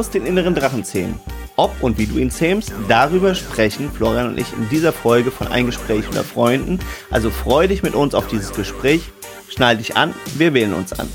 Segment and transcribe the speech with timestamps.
[0.00, 1.20] Musst den inneren Drachen zähmen.
[1.56, 5.48] Ob und wie du ihn zähmst, darüber sprechen Florian und ich in dieser Folge von
[5.48, 6.78] Ein Gespräch unter Freunden.
[7.10, 9.02] Also freu dich mit uns auf dieses Gespräch,
[9.50, 11.06] schnall dich an, wir wählen uns an.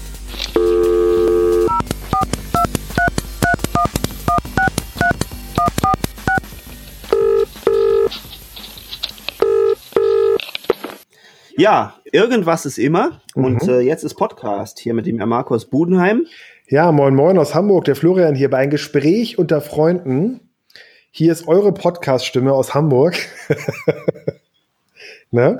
[11.57, 13.21] Ja, irgendwas ist immer.
[13.33, 13.69] Und Mhm.
[13.69, 16.27] äh, jetzt ist Podcast hier mit dem Markus Budenheim.
[16.67, 20.39] Ja, moin moin aus Hamburg, der Florian hier bei ein Gespräch unter Freunden.
[21.11, 23.15] Hier ist eure Podcast-Stimme aus Hamburg.
[25.31, 25.59] ne?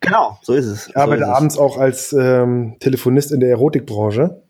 [0.00, 0.88] Genau, so ist es.
[0.88, 1.36] Ich arbeite so ist es.
[1.36, 4.42] abends auch als ähm, Telefonist in der Erotikbranche.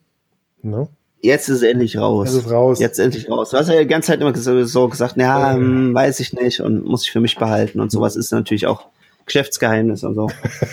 [0.63, 0.89] Ne?
[1.21, 2.35] Jetzt ist es endlich raus.
[2.35, 2.79] Jetzt ist raus.
[2.81, 3.51] Jetzt endlich raus.
[3.51, 4.35] Du hast ja die ganze Zeit immer
[4.67, 5.55] so gesagt, ja, Ja.
[5.55, 8.87] hm, weiß ich nicht und muss ich für mich behalten und sowas ist natürlich auch
[9.25, 10.29] Geschäftsgeheimnis und so.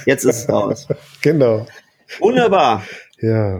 [0.05, 0.87] Jetzt ist es raus.
[1.21, 1.65] Genau.
[2.19, 2.83] Wunderbar.
[3.21, 3.59] Ja.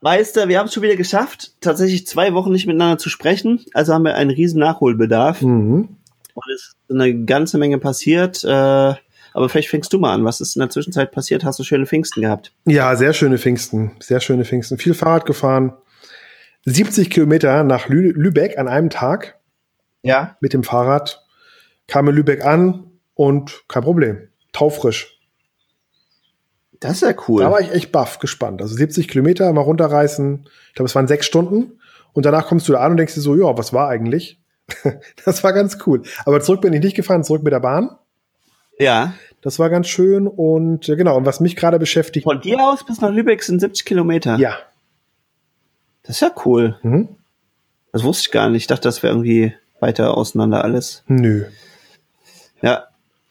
[0.00, 3.64] Meister, wir haben es schon wieder geschafft, tatsächlich zwei Wochen nicht miteinander zu sprechen.
[3.74, 5.42] Also haben wir einen riesen Nachholbedarf.
[5.42, 5.88] Mhm.
[6.34, 8.44] Und es ist eine ganze Menge passiert.
[8.44, 10.24] Äh, aber vielleicht fängst du mal an.
[10.24, 11.44] Was ist in der Zwischenzeit passiert?
[11.44, 12.52] Hast du schöne Pfingsten gehabt?
[12.64, 13.92] Ja, sehr schöne Pfingsten.
[14.00, 14.78] Sehr schöne Pfingsten.
[14.78, 15.72] Viel Fahrrad gefahren.
[16.64, 19.38] 70 Kilometer nach Lü Lübeck an einem Tag
[20.02, 20.36] Ja.
[20.40, 21.24] mit dem Fahrrad.
[21.88, 24.28] Kam in Lübeck an und kein Problem.
[24.52, 25.17] Taufrisch.
[26.80, 27.42] Das ist ja cool.
[27.42, 28.62] Da war ich echt baff, gespannt.
[28.62, 30.48] Also 70 Kilometer mal runterreißen.
[30.68, 31.80] Ich glaube, es waren sechs Stunden.
[32.12, 34.40] Und danach kommst du da an und denkst dir so, ja, was war eigentlich?
[35.24, 36.02] das war ganz cool.
[36.24, 37.90] Aber zurück bin ich nicht gefahren, zurück mit der Bahn.
[38.78, 39.14] ja.
[39.40, 40.26] Das war ganz schön.
[40.26, 42.24] Und äh, genau, und was mich gerade beschäftigt.
[42.24, 44.36] Von dir aus bis nach Lübeck sind 70 Kilometer.
[44.36, 44.58] Ja.
[46.02, 46.76] Das ist ja cool.
[46.82, 47.08] Mhm.
[47.92, 48.62] Das wusste ich gar nicht.
[48.62, 51.04] Ich dachte, das wäre irgendwie weiter auseinander alles.
[51.06, 51.44] Nö.
[52.62, 52.87] Ja.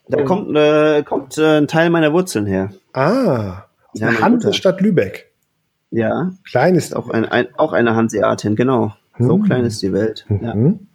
[0.08, 2.70] Da kommt, äh, kommt äh, ein Teil meiner Wurzeln her.
[2.92, 3.64] Ah.
[3.94, 5.30] Ja, Hansestadt Lübeck.
[5.90, 6.32] Ja.
[6.48, 8.94] Klein ist auch, ein, ein, auch eine Hanseatin, genau.
[9.18, 9.42] So Hm.
[9.44, 10.26] klein ist die Welt.
[10.28, 10.86] Ja, Mhm.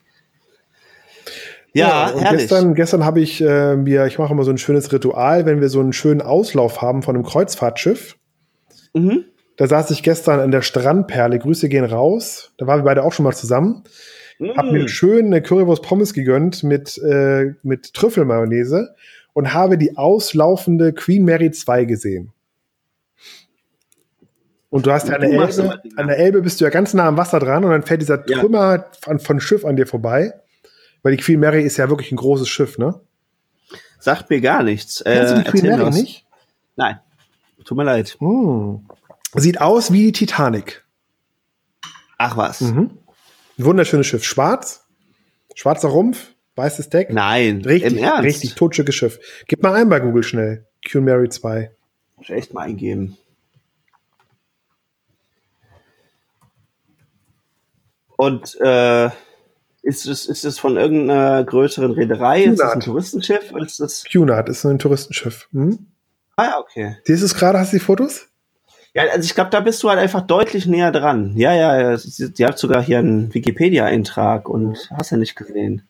[1.73, 2.41] ja, und herrlich.
[2.41, 5.69] gestern, gestern habe ich äh, mir, ich mache immer so ein schönes Ritual, wenn wir
[5.69, 8.15] so einen schönen Auslauf haben von einem Kreuzfahrtschiff.
[8.93, 9.25] Mhm.
[9.57, 11.37] Da saß ich gestern an der Strandperle.
[11.39, 12.53] Grüße gehen raus.
[12.57, 13.83] Da waren wir beide auch schon mal zusammen.
[14.55, 14.87] Hab mir Mhm.
[14.87, 18.95] schön eine Currywurst Pommes gegönnt mit, äh, mit Trüffelmayonnaise
[19.33, 22.31] und habe die auslaufende Queen Mary 2 gesehen.
[24.69, 26.93] Und du hast ja an der, Du Elbe, an der Elbe bist du ja ganz
[26.95, 28.39] nah am Wasser dran und dann fährt dieser Ja.
[28.39, 30.33] Trümmer von, von Schiff an dir vorbei.
[31.03, 32.99] Weil die Queen Mary ist ja wirklich ein großes Schiff, ne?
[33.99, 35.03] Sagt mir gar nichts.
[35.05, 36.25] Kennst du Äh, die Queen Mary nicht?
[36.75, 36.99] Nein.
[37.65, 38.15] Tut mir leid.
[38.19, 38.85] Hm.
[39.35, 40.83] Sieht aus wie die Titanic.
[42.17, 42.61] Ach was.
[42.61, 42.91] Mhm.
[43.57, 44.23] Ein wunderschönes Schiff.
[44.23, 44.85] Schwarz,
[45.53, 47.11] schwarzer Rumpf, weißes Deck.
[47.11, 47.61] Nein.
[47.61, 49.19] Richtig, richtig totschickes Schiff.
[49.47, 50.67] Gib mal ein bei Google schnell.
[50.85, 51.71] Queen Mary 2.
[52.17, 53.17] Muss ich echt mal eingeben.
[58.15, 59.09] Und äh,
[59.81, 62.43] ist es ist es von irgendeiner größeren Reederei?
[62.43, 62.79] Ist es ein.
[62.79, 63.51] Touristenschiff?
[63.51, 64.03] Ist das?
[64.09, 65.49] Cunard ist ein Touristenschiff.
[65.51, 65.87] Hm?
[66.37, 66.97] Ah ja, okay.
[67.03, 67.59] Siehst du es gerade?
[67.59, 68.27] Hast du die Fotos?
[68.95, 71.33] Ja, also ich glaube, da bist du halt einfach deutlich näher dran.
[71.35, 75.81] Ja, ja, Die hat sogar hier einen Wikipedia-Eintrag und hast ja nicht gesehen.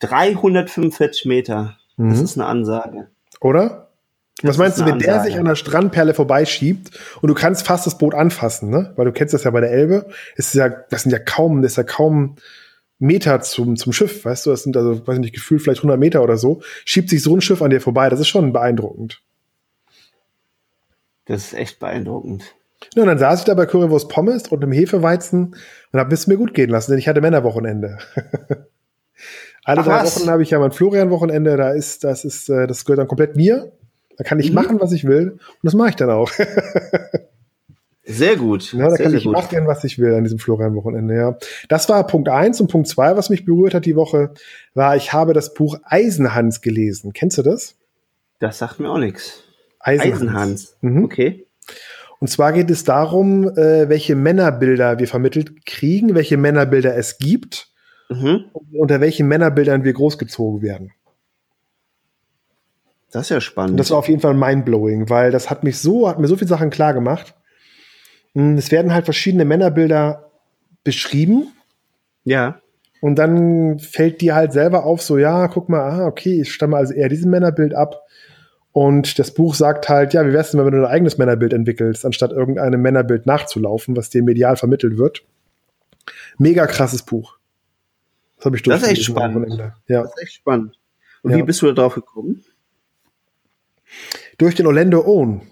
[0.00, 1.76] 345 Meter.
[1.96, 2.24] Das Mhm.
[2.24, 3.08] ist eine Ansage.
[3.40, 3.88] Oder?
[4.42, 5.30] Was Das meinst du, wenn der Ansage.
[5.32, 6.90] sich an der Strandperle vorbeischiebt
[7.20, 8.92] und du kannst fast das Boot anfassen, ne?
[8.96, 10.06] Weil du kennst das ja bei der Elbe.
[10.36, 12.36] Ist ja, das sind ja kaum, das ist ja kaum
[12.98, 14.50] Meter zum, zum Schiff, weißt du?
[14.50, 16.62] Das sind also, weiß ich nicht, gefühlt vielleicht 100 Meter oder so.
[16.86, 18.08] Schiebt sich so ein Schiff an dir vorbei.
[18.08, 19.20] Das ist schon beeindruckend.
[21.30, 22.56] Das ist echt beeindruckend.
[22.96, 25.54] Ja, und dann saß ich da bei Currywurst Pommes und einem Hefeweizen
[25.92, 27.98] und habe es mir gut gehen lassen, denn ich hatte Männerwochenende.
[29.64, 30.18] Alle Ach, drei was?
[30.20, 33.36] Wochen habe ich ja mein Florian-Wochenende, da ist, das ist, äh, das gehört dann komplett
[33.36, 33.70] mir.
[34.16, 34.54] Da kann ich Mhm.
[34.56, 35.32] machen, was ich will.
[35.32, 36.32] Und das mache ich dann auch.
[38.02, 38.72] Sehr gut.
[38.72, 39.34] Ja, da sehr, kann sehr ich gut.
[39.34, 41.36] machen, was ich will an diesem Florian-Wochenende, ja.
[41.68, 44.32] Das war Punkt eins und Punkt zwei, was mich berührt hat die Woche,
[44.74, 47.12] war, ich habe das Buch Eisenhans gelesen.
[47.12, 47.76] Kennst du das?
[48.40, 49.44] Das sagt mir auch nichts.
[49.80, 50.76] Eisenhans.
[50.80, 51.04] Mhm.
[51.04, 51.46] Okay.
[52.18, 57.68] Und zwar geht es darum, äh, welche Männerbilder wir vermittelt kriegen, welche Männerbilder es gibt
[58.10, 58.46] Mhm.
[58.72, 60.90] unter welchen Männerbildern wir großgezogen werden.
[63.12, 63.80] Das ist ja Und spannend.
[63.80, 66.48] das war auf jeden Fall mindblowing, weil das hat mich so, hat mir so viele
[66.48, 67.34] Sachen klar gemacht.
[68.34, 70.30] Hm, Es werden halt verschiedene Männerbilder
[70.84, 71.48] beschrieben
[72.24, 72.60] ja.
[73.00, 76.76] und dann fällt dir halt selber auf, so, ja, guck mal, ah, okay, ich stamme
[76.76, 78.02] also eher diesem Männerbild ab.
[78.72, 82.04] Und das Buch sagt halt, ja, wie wär's denn, wenn du ein eigenes Männerbild entwickelst,
[82.06, 85.24] anstatt irgendeinem Männerbild nachzulaufen, was dir medial vermittelt wird.
[86.38, 87.36] Mega krasses Buch.
[88.36, 89.58] Das habe ich Das ist echt spannend.
[89.88, 90.02] Ja.
[90.02, 90.78] Das ist echt spannend.
[91.22, 91.36] Und Ja.
[91.38, 92.44] wie bist du da drauf gekommen?
[94.38, 95.42] Durch den Orlando Owen.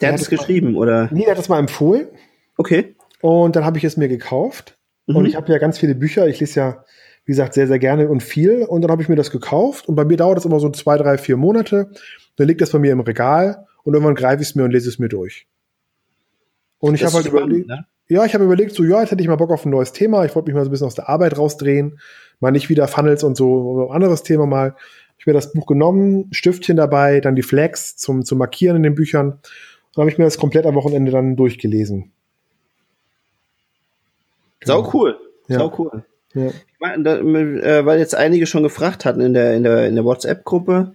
[0.00, 1.08] Der Ja, hat es das war- geschrieben, oder?
[1.10, 2.08] Nee, der hat das mal empfohlen.
[2.56, 2.94] Okay.
[3.20, 4.78] Und dann habe ich es mir gekauft.
[5.06, 5.16] Mhm.
[5.16, 6.26] Und ich habe ja ganz viele Bücher.
[6.28, 6.84] Ich lese ja,
[7.30, 8.64] wie gesagt, sehr, sehr gerne und viel.
[8.64, 9.88] Und dann habe ich mir das gekauft.
[9.88, 11.92] Und bei mir dauert das immer so zwei, drei, vier Monate.
[12.34, 13.68] Dann liegt das bei mir im Regal.
[13.84, 15.46] Und irgendwann greife ich es mir und lese es mir durch.
[16.80, 17.86] Und ich habe halt überlegt, ne?
[18.08, 20.24] ja, ich habe überlegt, so, ja, jetzt hätte ich mal Bock auf ein neues Thema.
[20.24, 22.00] Ich wollte mich mal so ein bisschen aus der Arbeit rausdrehen.
[22.40, 24.74] Mal nicht wieder Funnels und so, ein anderes Thema mal.
[25.16, 28.96] Ich mir das Buch genommen, Stiftchen dabei, dann die Flags zum, zum Markieren in den
[28.96, 29.38] Büchern.
[29.94, 32.10] Dann habe ich mir das komplett am Wochenende dann durchgelesen.
[34.64, 35.16] Sau cool.
[35.46, 35.60] Ja.
[35.60, 36.04] Sau cool.
[36.34, 36.46] Ja.
[36.48, 39.94] Ich meine, da, äh, weil jetzt einige schon gefragt hatten in der, in der, in
[39.96, 40.92] der WhatsApp-Gruppe,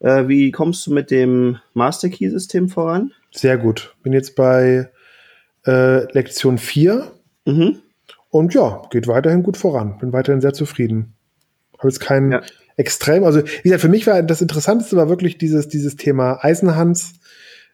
[0.00, 3.12] äh, wie kommst du mit dem Master Key-System voran?
[3.32, 3.94] Sehr gut.
[4.02, 4.90] Bin jetzt bei
[5.66, 7.12] äh, Lektion 4
[7.46, 7.78] Mhm.
[8.30, 9.96] und ja, geht weiterhin gut voran.
[9.98, 11.14] Bin weiterhin sehr zufrieden.
[11.78, 12.42] Habe jetzt keinen Ja.
[12.76, 17.14] extrem, also wie gesagt, für mich war das Interessanteste war wirklich dieses, dieses Thema Eisenhans,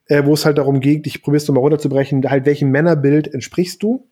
[0.06, 3.82] äh, wo es halt darum ging, ich probierst du mal runterzubrechen, halt welchem Männerbild entsprichst
[3.82, 4.06] du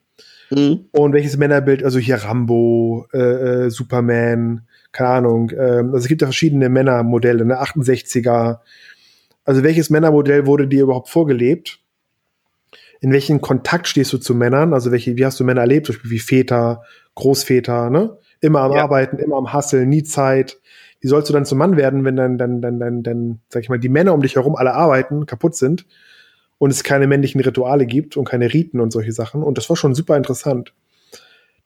[0.55, 0.87] Mhm.
[0.93, 3.19] und welches Männerbild, also hier Rambo, äh,
[3.67, 8.61] äh, Superman, keine Ahnung, ähm, also es gibt ja verschiedene Männermodelle, ne, 68er.
[9.45, 11.81] Also welches Männermodell wurde dir überhaupt vorgelebt?
[13.01, 14.75] In welchem Kontakt stehst du zu Männern?
[14.75, 15.87] Also welche, wie hast du Männer erlebt?
[15.87, 16.83] Zum Beispiel wie Väter,
[17.15, 18.19] Großväter, ne?
[18.41, 18.83] Immer am Ja.
[18.83, 20.61] Arbeiten, immer am Hasseln, nie Zeit.
[21.01, 23.69] Wie sollst du dann zum Mann werden, wenn dann, dann, dann, dann, dann, sag ich
[23.69, 25.87] mal, die Männer um dich herum alle arbeiten, kaputt sind
[26.63, 29.43] und es keine männlichen Rituale gibt und keine Riten und solche Sachen?
[29.43, 30.73] Und das war schon super interessant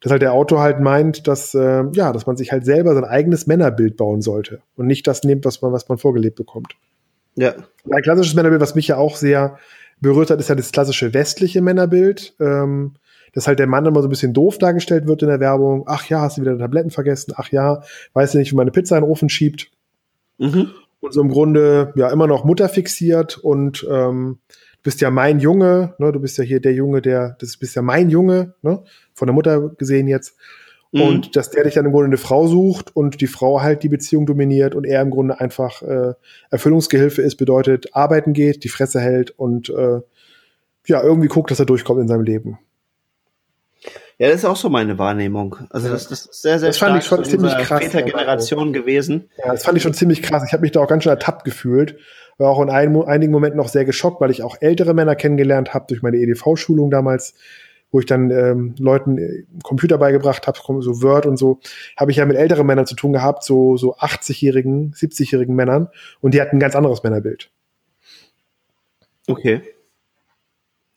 [0.00, 3.04] dass halt der Autor halt meint, dass äh, ja, dass man sich halt selber sein
[3.04, 6.76] eigenes Männerbild bauen sollte und nicht das nimmt, was man was man vorgelebt bekommt.
[7.34, 7.54] Ja.
[7.90, 9.58] Ein klassisches Männerbild, was mich ja auch sehr
[10.00, 12.94] berührt hat, ist ja das klassische westliche Männerbild, ähm,
[13.32, 15.84] dass halt der Mann immer so ein bisschen doof dargestellt wird in der Werbung.
[15.86, 17.32] Ach ja, hast du wieder Tabletten vergessen?
[17.34, 17.82] Ach ja,
[18.12, 19.70] weißt du nicht, wie man eine Pizza in den Ofen schiebt?
[20.38, 20.70] Mhm.
[21.00, 24.38] und so im Grunde ja immer noch Mutter fixiert und ähm,
[24.86, 26.12] bist ja mein Junge, ne?
[26.12, 28.84] du bist ja hier der Junge, der, das bist ja mein Junge, ne?
[29.14, 30.36] von der Mutter gesehen jetzt.
[30.92, 31.02] Mhm.
[31.02, 33.88] Und dass der dich dann im Grunde eine Frau sucht und die Frau halt die
[33.88, 36.14] Beziehung dominiert und er im Grunde einfach äh,
[36.50, 40.02] Erfüllungsgehilfe ist, bedeutet arbeiten geht, die Fresse hält und äh,
[40.86, 42.60] ja, irgendwie guckt, dass er durchkommt in seinem Leben.
[44.18, 45.56] Ja, das ist auch so meine Wahrnehmung.
[45.70, 49.30] Also das, das ist sehr, sehr Das fand ich schon ziemlich krass, Vätergeneration gewesen.
[49.36, 50.44] Ja, das fand ich schon ziemlich krass.
[50.46, 51.98] Ich habe mich da auch ganz schön ertappt gefühlt.
[52.38, 55.72] War auch in ein, einigen Momenten noch sehr geschockt, weil ich auch ältere Männer kennengelernt
[55.74, 57.34] habe durch meine EDV-Schulung damals,
[57.92, 61.60] wo ich dann ähm, Leuten äh, Computer beigebracht habe, so Word und so,
[61.96, 65.88] habe ich ja mit älteren Männern zu tun gehabt, so, so 80-jährigen, 70-jährigen Männern.
[66.20, 67.50] Und die hatten ein ganz anderes Männerbild.
[69.28, 69.62] Okay.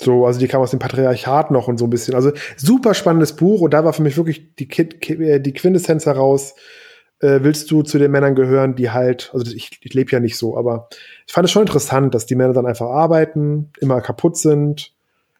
[0.01, 2.15] So, also die kamen aus dem Patriarchat noch und so ein bisschen.
[2.15, 5.53] Also super spannendes Buch und da war für mich wirklich die, Ki- Ki- äh, die
[5.53, 6.55] Quintessenz heraus.
[7.21, 10.37] Äh, willst du zu den Männern gehören, die halt, also ich, ich lebe ja nicht
[10.37, 10.87] so, aber
[11.27, 14.93] ich fand es schon interessant, dass die Männer dann einfach arbeiten, immer kaputt sind,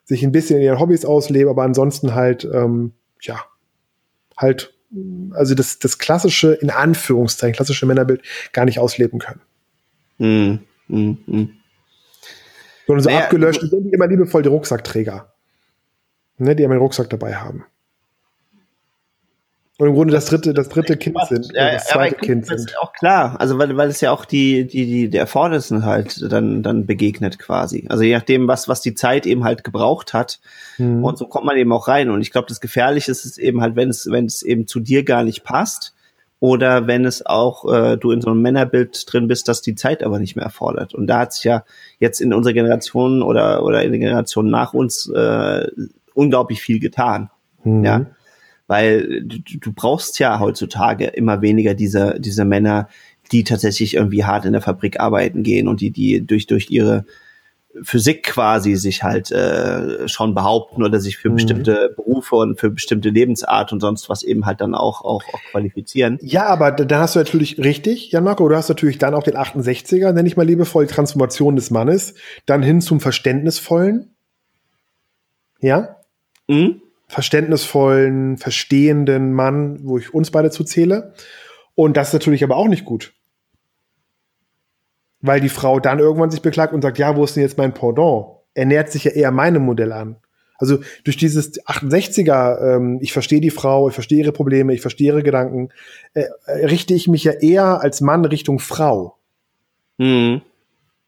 [0.03, 3.43] sich ein bisschen in ihren Hobbys ausleben, aber ansonsten halt, ähm, ja,
[4.35, 4.73] halt,
[5.31, 9.41] also das, das klassische, in Anführungszeichen, klassische Männerbild gar nicht ausleben können.
[10.17, 10.59] Mhm.
[10.87, 11.17] Mhm.
[11.27, 11.49] Mhm.
[12.87, 15.31] Sondern so Naja, abgelöscht, die immer liebevoll die Rucksackträger.
[16.39, 17.65] Ne, die immer den Rucksack dabei haben.
[19.79, 22.41] Und im Grunde das dritte, das dritte Kind sind, Ja, das ja, aber zweite Kind
[22.41, 22.71] das sind.
[22.71, 23.39] ist auch klar.
[23.39, 27.39] Also weil, weil es ja auch die, die, die der Erfordernissen halt dann, dann begegnet
[27.39, 27.85] quasi.
[27.87, 30.41] Also je nachdem, was, was die Zeit eben halt gebraucht hat.
[30.79, 31.01] Mhm.
[31.01, 32.09] Und so kommt man eben auch rein.
[32.09, 34.81] Und ich glaube, das Gefährliche ist es eben halt, wenn es, wenn es eben zu
[34.81, 35.95] dir gar nicht passt.
[36.41, 40.03] Oder wenn es auch äh, du in so einem Männerbild drin bist, das die Zeit
[40.03, 40.93] aber nicht mehr erfordert.
[40.93, 41.63] Und da hat sich ja
[41.99, 45.67] jetzt in unserer Generation oder, oder in den Generationen nach uns äh,
[46.13, 47.29] unglaublich viel getan.
[47.63, 47.83] Mhm.
[47.85, 48.05] Ja.
[48.69, 52.87] Weil du, du brauchst ja heutzutage immer weniger diese, diese Männer,
[53.31, 57.03] die tatsächlich irgendwie hart in der Fabrik arbeiten gehen und die, die durch, durch ihre
[57.81, 61.35] Physik quasi sich halt äh, schon behaupten oder sich für Mhm.
[61.35, 65.41] bestimmte Berufe und für bestimmte Lebensart und sonst was eben halt dann auch, auch, auch
[65.51, 66.19] qualifizieren.
[66.21, 70.11] Ja, aber da- hast du natürlich richtig, Jan-Marco, du hast natürlich dann auch den 68er,
[70.13, 72.13] nenne ich mal liebevoll, Transformation des Mannes,
[72.45, 74.13] dann hin zum Verständnisvollen.
[75.59, 75.97] Ja?
[76.47, 76.81] Mhm.
[77.09, 81.13] Verständnisvollen, verstehenden Mann, wo ich uns beide zuzähle.
[81.75, 83.13] Und das ist natürlich aber auch nicht gut.
[85.19, 87.73] Weil die Frau dann irgendwann sich beklagt und sagt, ja, wo ist denn jetzt mein
[87.73, 88.27] Pendant?
[88.53, 90.17] Er nähert sich ja eher meinem Modell an.
[90.59, 95.07] Also durch dieses 68er, ähm, ich verstehe die Frau, ich verstehe ihre Probleme, ich verstehe
[95.07, 95.69] ihre Gedanken,
[96.13, 99.17] äh, äh, richte ich mich ja eher als Mann Richtung Frau.
[99.97, 100.41] Mhm.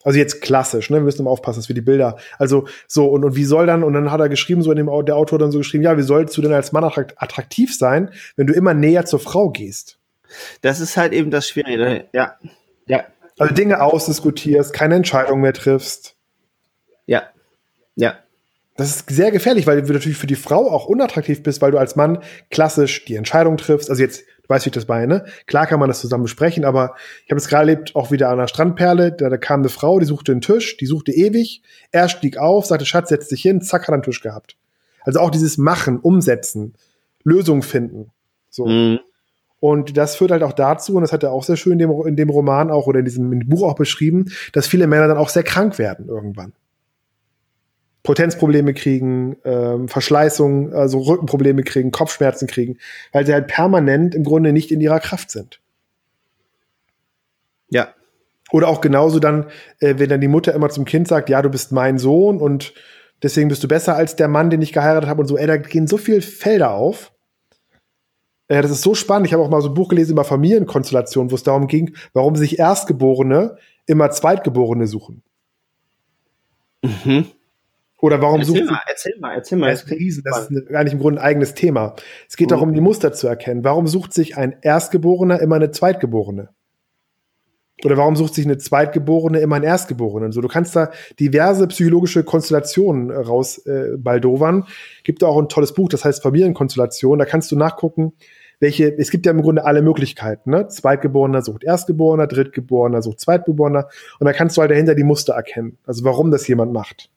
[0.03, 0.97] Also jetzt klassisch, ne?
[0.97, 2.17] Wir müssen immer aufpassen, dass wir die Bilder.
[2.37, 4.89] Also so, und, und wie soll dann, und dann hat er geschrieben, so in dem
[5.05, 8.11] der Autor dann so geschrieben, ja, wie sollst du denn als Mann attrakt- attraktiv sein,
[8.35, 9.97] wenn du immer näher zur Frau gehst?
[10.61, 12.05] Das ist halt eben das Schwierige.
[12.13, 12.35] Ja.
[12.87, 13.05] Ja.
[13.37, 16.15] Also Dinge ausdiskutierst, keine Entscheidung mehr triffst.
[17.05, 17.23] Ja.
[17.95, 18.15] Ja.
[18.77, 21.77] Das ist sehr gefährlich, weil du natürlich für die Frau auch unattraktiv bist, weil du
[21.77, 23.89] als Mann klassisch die Entscheidung triffst.
[23.89, 25.25] Also jetzt, du weißt, wie ich das meine.
[25.47, 28.39] Klar kann man das zusammen besprechen, aber ich habe es gerade erlebt, auch wieder an
[28.39, 29.13] einer Strandperle.
[29.13, 31.61] Da, da kam eine Frau, die suchte einen Tisch, die suchte ewig.
[31.91, 34.57] Er stieg auf, sagte, Schatz, setz dich hin, zack, hat er einen Tisch gehabt.
[35.03, 36.75] Also auch dieses Machen, Umsetzen,
[37.23, 38.11] Lösungen finden.
[38.49, 38.65] So.
[38.65, 38.99] Mhm.
[39.59, 41.91] Und das führt halt auch dazu, und das hat er auch sehr schön in dem,
[42.07, 45.29] in dem Roman auch oder in diesem Buch auch beschrieben, dass viele Männer dann auch
[45.29, 46.53] sehr krank werden irgendwann.
[48.03, 52.77] Potenzprobleme kriegen, ähm, Verschleißung, also Rückenprobleme kriegen, Kopfschmerzen kriegen,
[53.11, 55.59] weil sie halt permanent im Grunde nicht in ihrer Kraft sind.
[57.69, 57.89] Ja.
[58.51, 59.45] Oder auch genauso dann,
[59.79, 62.73] äh, wenn dann die Mutter immer zum Kind sagt, ja, du bist mein Sohn und
[63.23, 65.57] deswegen bist du besser als der Mann, den ich geheiratet habe und so, ey, da
[65.57, 67.11] gehen so viele Felder auf.
[68.47, 69.27] Äh, das ist so spannend.
[69.27, 72.35] Ich habe auch mal so ein Buch gelesen über Familienkonstellationen, wo es darum ging, warum
[72.35, 75.21] sich Erstgeborene immer Zweitgeborene suchen.
[76.81, 77.27] Mhm.
[78.01, 79.69] Oder warum erzähl sucht mal, erzähl mal, erzähl mal.
[79.69, 81.95] Das, ist, das ist eigentlich im Grunde ein eigenes Thema.
[82.27, 82.55] Es geht mhm.
[82.55, 83.63] darum, die Muster zu erkennen.
[83.63, 86.49] Warum sucht sich ein Erstgeborener immer eine Zweitgeborene?
[87.85, 90.31] Oder warum sucht sich eine Zweitgeborene immer einen Erstgeborenen?
[90.31, 94.65] So, du kannst da diverse psychologische Konstellationen äh, raus äh, baldowern.
[95.03, 97.19] Gibt auch ein tolles Buch, das heißt Familienkonstellation.
[97.19, 98.13] Da kannst du nachgucken,
[98.59, 100.67] welche, es gibt ja im Grunde alle Möglichkeiten, ne?
[100.67, 103.89] Zweitgeborener sucht Erstgeborener, Drittgeborener sucht Zweitgeborener.
[104.19, 105.77] Und da kannst du halt dahinter die Muster erkennen.
[105.85, 107.10] Also warum das jemand macht.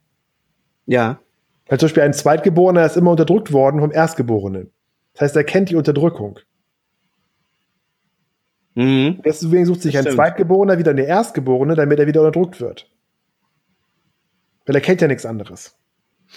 [0.87, 1.21] Ja.
[1.69, 4.71] Weil zum Beispiel ein Zweitgeborener ist immer unterdrückt worden vom Erstgeborenen.
[5.15, 6.39] Das heißt, er kennt die Unterdrückung.
[8.75, 9.21] Mhm.
[9.25, 12.91] Deswegen sucht sich ein Zweitgeborener wieder eine Erstgeborene, damit er wieder unterdrückt wird.
[14.67, 15.77] Weil er kennt ja nichts anderes.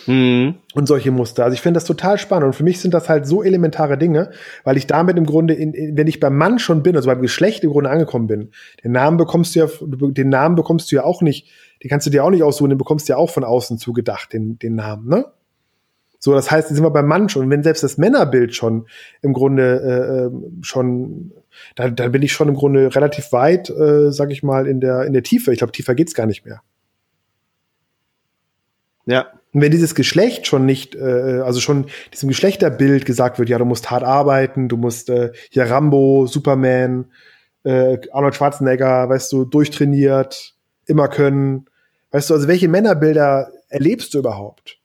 [0.05, 0.55] Mhm.
[0.75, 1.43] Und solche Muster.
[1.43, 2.47] Also ich finde das total spannend.
[2.47, 4.31] Und für mich sind das halt so elementare Dinge,
[4.63, 7.21] weil ich damit im Grunde, in, in, wenn ich beim Mann schon bin, also beim
[7.21, 8.51] Geschlecht im Grunde angekommen bin,
[8.83, 11.49] den Namen bekommst du ja, den Namen bekommst du ja auch nicht,
[11.83, 14.33] den kannst du dir auch nicht aussuchen, den bekommst du ja auch von außen zugedacht,
[14.33, 15.25] den, den Namen, ne?
[16.19, 17.49] So, das heißt, sind wir beim Mann schon.
[17.49, 18.87] Wenn selbst das Männerbild schon
[19.21, 21.31] im Grunde äh, ähm, schon,
[21.75, 25.03] da, da bin ich schon im Grunde relativ weit, äh, sag ich mal, in der
[25.03, 25.51] in der Tiefe.
[25.51, 26.61] Ich glaube, tiefer geht's gar nicht mehr.
[29.05, 29.27] Ja.
[29.53, 33.65] Und wenn dieses Geschlecht schon nicht, äh, also schon diesem Geschlechterbild gesagt wird, ja, du
[33.65, 37.05] musst hart arbeiten, du musst äh, hier Rambo, Superman,
[37.63, 40.56] äh, Arnold Schwarzenegger, weißt du, durchtrainiert,
[40.87, 41.65] immer können.
[42.11, 44.79] Weißt du, also welche Männerbilder erlebst du überhaupt?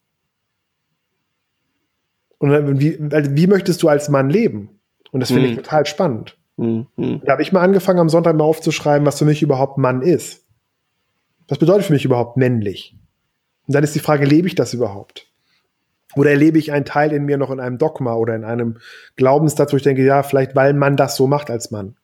[2.38, 4.80] Und wie, also wie möchtest du als Mann leben?
[5.12, 5.50] Und das finde mhm.
[5.50, 6.36] ich total spannend.
[6.56, 6.86] Mhm.
[7.24, 10.44] Da habe ich mal angefangen, am Sonntag mal aufzuschreiben, was für mich überhaupt Mann ist.
[11.48, 12.96] Was bedeutet für mich überhaupt männlich?
[13.66, 15.28] Und dann ist die Frage, lebe ich das überhaupt?
[16.16, 18.78] Oder erlebe ich einen Teil in mir noch in einem Dogma oder in einem
[19.16, 21.96] Glaubenssatz, wo ich denke, ja, vielleicht weil man das so macht als Mann.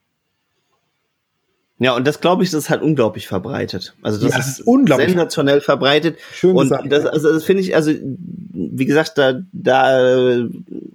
[1.81, 3.95] Ja, und das glaube ich, das ist halt unglaublich verbreitet.
[4.01, 6.17] Also das, ja, ist, ist unglaublich sensationell verbreitet.
[6.33, 10.43] Schön und gesagt, das, also das finde ich, also wie gesagt, da, da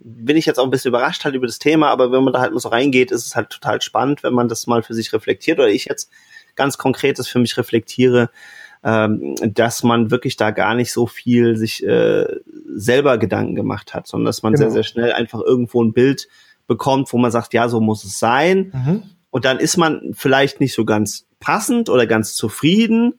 [0.05, 2.41] bin ich jetzt auch ein bisschen überrascht halt über das Thema, aber wenn man da
[2.41, 5.15] halt mal so reingeht, ist es halt total spannend, wenn man das mal für sich
[5.15, 6.11] reflektiert oder ich jetzt
[6.55, 8.29] ganz konkret das für mich reflektiere,
[8.85, 12.27] ähm, dass man wirklich da gar nicht so viel sich äh,
[12.75, 14.65] selber Gedanken gemacht hat, sondern dass man genau.
[14.65, 16.29] sehr, sehr schnell einfach irgendwo ein Bild
[16.67, 18.71] bekommt, wo man sagt, ja, so muss es sein.
[18.75, 19.03] Mhm
[19.35, 23.15] und dann ist man vielleicht nicht so ganz passend oder ganz zufrieden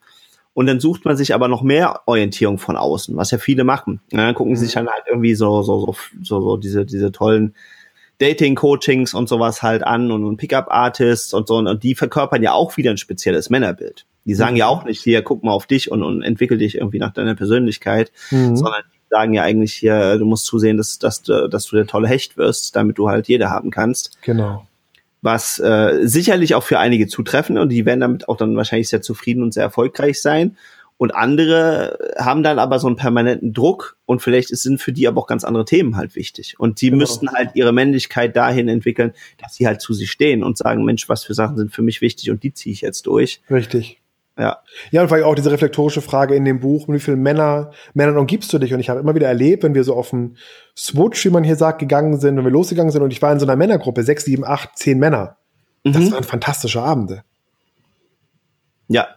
[0.54, 4.00] und dann sucht man sich aber noch mehr Orientierung von außen, was ja viele machen.
[4.10, 4.86] Ja, dann gucken sie sich mhm.
[4.86, 7.54] dann halt irgendwie so so so so, so diese diese tollen
[8.16, 12.78] Dating-Coachings und sowas halt an und, und Pickup-Artists und so und die verkörpern ja auch
[12.78, 14.06] wieder ein spezielles Männerbild.
[14.24, 14.60] Die sagen mhm.
[14.60, 17.34] ja auch nicht hier, guck mal auf dich und, und entwickel dich irgendwie nach deiner
[17.34, 18.56] Persönlichkeit, mhm.
[18.56, 22.08] sondern die sagen ja eigentlich hier, du musst zusehen, dass, dass, dass du der tolle
[22.08, 24.16] Hecht wirst, damit du halt jeder haben kannst.
[24.22, 24.66] Genau
[25.22, 29.02] was äh, sicherlich auch für einige zutreffen und die werden damit auch dann wahrscheinlich sehr
[29.02, 30.56] zufrieden und sehr erfolgreich sein.
[30.98, 35.20] Und andere haben dann aber so einen permanenten Druck und vielleicht sind für die aber
[35.20, 36.58] auch ganz andere Themen halt wichtig.
[36.58, 37.00] Und die genau.
[37.00, 41.06] müssten halt ihre Männlichkeit dahin entwickeln, dass sie halt zu sich stehen und sagen, Mensch,
[41.08, 43.42] was für Sachen sind für mich wichtig und die ziehe ich jetzt durch.
[43.50, 44.00] Richtig.
[44.38, 44.58] Ja.
[44.90, 48.52] Ja, und vielleicht auch diese reflektorische Frage in dem Buch, wie viele Männer, Männern umgibst
[48.52, 48.74] du dich?
[48.74, 50.36] Und ich habe immer wieder erlebt, wenn wir so auf den
[50.76, 53.40] Switch, wie man hier sagt, gegangen sind, wenn wir losgegangen sind und ich war in
[53.40, 55.36] so einer Männergruppe, sechs, sieben, acht, zehn Männer.
[55.84, 55.92] Mhm.
[55.92, 57.22] Das waren fantastische Abende.
[58.88, 59.08] Ja.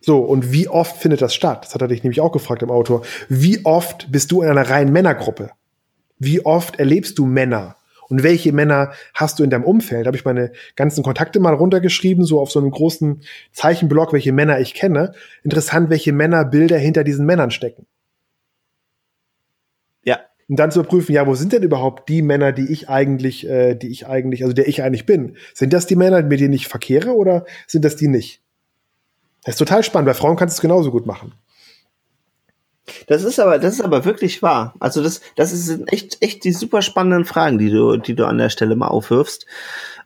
[0.00, 1.64] So, und wie oft findet das statt?
[1.64, 3.02] Das hat er dich nämlich auch gefragt im Autor.
[3.28, 5.50] Wie oft bist du in einer reinen Männergruppe?
[6.18, 7.76] Wie oft erlebst du Männer?
[8.12, 10.04] Und welche Männer hast du in deinem Umfeld?
[10.04, 14.32] Da habe ich meine ganzen Kontakte mal runtergeschrieben, so auf so einem großen Zeichenblock, welche
[14.32, 15.14] Männer ich kenne.
[15.42, 17.86] Interessant, welche Männerbilder hinter diesen Männern stecken.
[20.04, 20.20] Ja.
[20.46, 23.76] Und dann zu überprüfen, ja, wo sind denn überhaupt die Männer, die ich eigentlich, äh,
[23.76, 25.38] die ich eigentlich, also der ich eigentlich bin?
[25.54, 28.42] Sind das die Männer, mit denen ich verkehre oder sind das die nicht?
[29.42, 30.08] Das ist total spannend.
[30.08, 31.32] Bei Frauen kannst du es genauso gut machen.
[33.06, 34.74] Das ist aber, das ist aber wirklich wahr.
[34.80, 38.38] Also das, das sind echt, echt die super spannenden Fragen, die du, die du an
[38.38, 39.46] der Stelle mal aufwirfst.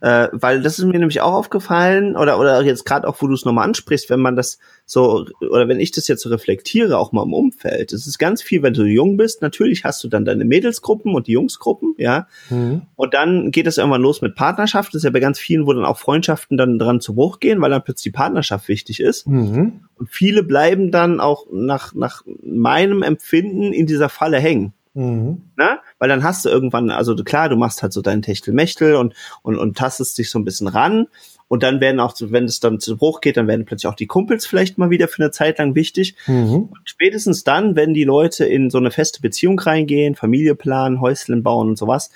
[0.01, 3.35] Äh, weil das ist mir nämlich auch aufgefallen, oder, oder jetzt gerade auch, wo du
[3.35, 7.13] es nochmal ansprichst, wenn man das so, oder wenn ich das jetzt so reflektiere, auch
[7.13, 7.93] mal im Umfeld.
[7.93, 11.27] Es ist ganz viel, wenn du jung bist, natürlich hast du dann deine Mädelsgruppen und
[11.27, 12.29] die Jungsgruppen, ja.
[12.51, 12.83] Mhm.
[12.95, 14.91] Und dann geht es irgendwann los mit Partnerschaft.
[14.91, 17.61] Das ist ja bei ganz vielen, wo dann auch Freundschaften dann dran zu Bruch gehen,
[17.61, 19.27] weil dann plötzlich die Partnerschaft wichtig ist.
[19.27, 19.81] Mhm.
[19.97, 24.73] Und viele bleiben dann auch nach, nach meinem Empfinden in dieser Falle hängen.
[24.97, 25.51] Mhm.
[25.57, 25.81] Na?
[25.99, 29.59] Weil dann hast du irgendwann, also klar, du machst halt so deinen Techtelmechtel und, und,
[29.59, 31.07] und tastest dich so ein bisschen ran.
[31.49, 34.07] Und dann werden auch, wenn es dann zu Bruch geht, dann werden plötzlich auch die
[34.07, 36.17] Kumpels vielleicht mal wieder für eine Zeit lang wichtig.
[36.27, 36.71] Mhm.
[36.85, 41.69] spätestens dann, wenn die Leute in so eine feste Beziehung reingehen, Familie planen, Häuschen bauen
[41.69, 42.11] und sowas,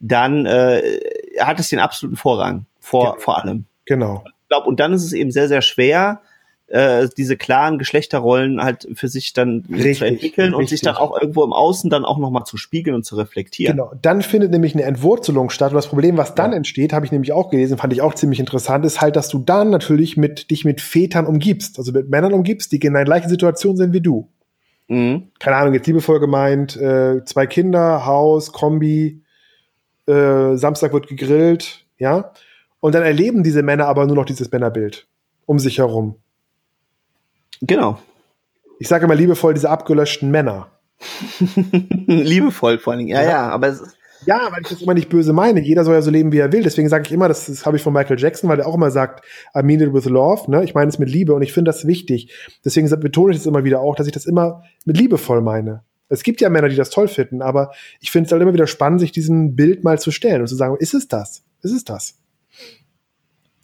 [0.00, 1.00] dann äh,
[1.38, 3.20] hat es den absoluten Vorrang vor, genau.
[3.20, 3.64] vor allem.
[3.86, 4.24] Genau.
[4.26, 6.20] Ich glaube, und dann ist es eben sehr, sehr schwer,
[6.74, 10.58] äh, diese klaren Geschlechterrollen halt für sich dann richtig, zu entwickeln richtig.
[10.58, 13.76] und sich dann auch irgendwo im Außen dann auch nochmal zu spiegeln und zu reflektieren.
[13.76, 15.70] Genau, dann findet nämlich eine Entwurzelung statt.
[15.70, 16.56] Und das Problem, was dann ja.
[16.56, 19.38] entsteht, habe ich nämlich auch gelesen, fand ich auch ziemlich interessant, ist halt, dass du
[19.38, 23.28] dann natürlich mit dich mit Vätern umgibst, also mit Männern umgibst, die in der gleichen
[23.28, 24.28] Situation sind wie du.
[24.88, 25.28] Mhm.
[25.38, 29.22] Keine Ahnung, jetzt liebevoll gemeint, äh, zwei Kinder, Haus, Kombi,
[30.06, 32.32] äh, Samstag wird gegrillt, ja.
[32.80, 35.06] Und dann erleben diese Männer aber nur noch dieses Männerbild
[35.46, 36.16] um sich herum.
[37.66, 37.98] Genau.
[38.78, 40.68] Ich sage immer liebevoll diese abgelöschten Männer.
[42.06, 43.82] liebevoll vor allen Dingen, ja, ja, ja aber es
[44.26, 45.60] ja, weil ich das immer nicht böse meine.
[45.60, 46.62] Jeder soll ja so leben, wie er will.
[46.62, 48.90] Deswegen sage ich immer, das, das habe ich von Michael Jackson, weil er auch immer
[48.90, 50.50] sagt, I mean it with love.
[50.50, 50.64] Ne?
[50.64, 52.32] Ich meine es mit Liebe und ich finde das wichtig.
[52.64, 55.82] Deswegen betone ich das immer wieder auch, dass ich das immer mit liebevoll meine.
[56.08, 58.66] Es gibt ja Männer, die das toll finden, aber ich finde es halt immer wieder
[58.66, 61.44] spannend, sich diesem Bild mal zu stellen und zu sagen, ist es das?
[61.62, 62.18] Ist es das?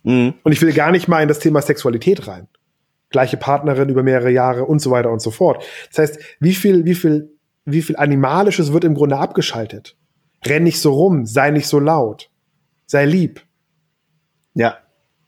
[0.02, 0.34] Mhm.
[0.42, 2.48] Und ich will gar nicht mal in das Thema Sexualität rein
[3.10, 5.64] gleiche Partnerin über mehrere Jahre und so weiter und so fort.
[5.90, 9.96] Das heißt, wie viel, wie viel, wie viel Animalisches wird im Grunde abgeschaltet?
[10.44, 12.30] Renn nicht so rum, sei nicht so laut,
[12.86, 13.42] sei lieb.
[14.54, 14.78] Ja.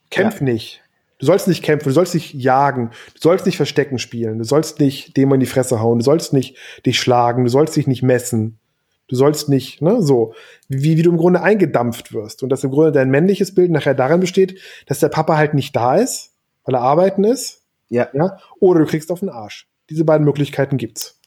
[0.09, 0.45] Kämpf ja.
[0.45, 0.81] nicht.
[1.19, 4.79] Du sollst nicht kämpfen, du sollst nicht jagen, du sollst nicht Verstecken spielen, du sollst
[4.79, 8.03] nicht dem in die Fresse hauen, du sollst nicht dich schlagen, du sollst dich nicht
[8.03, 8.59] messen.
[9.07, 10.33] Du sollst nicht, ne, so,
[10.69, 12.41] wie, wie du im Grunde eingedampft wirst.
[12.41, 15.75] Und dass im Grunde dein männliches Bild nachher darin besteht, dass der Papa halt nicht
[15.75, 16.31] da ist,
[16.63, 17.62] weil er arbeiten ist,
[17.93, 18.09] ja.
[18.13, 18.37] ja.
[18.59, 19.67] Oder du kriegst auf den Arsch.
[19.89, 21.19] Diese beiden Möglichkeiten gibt's.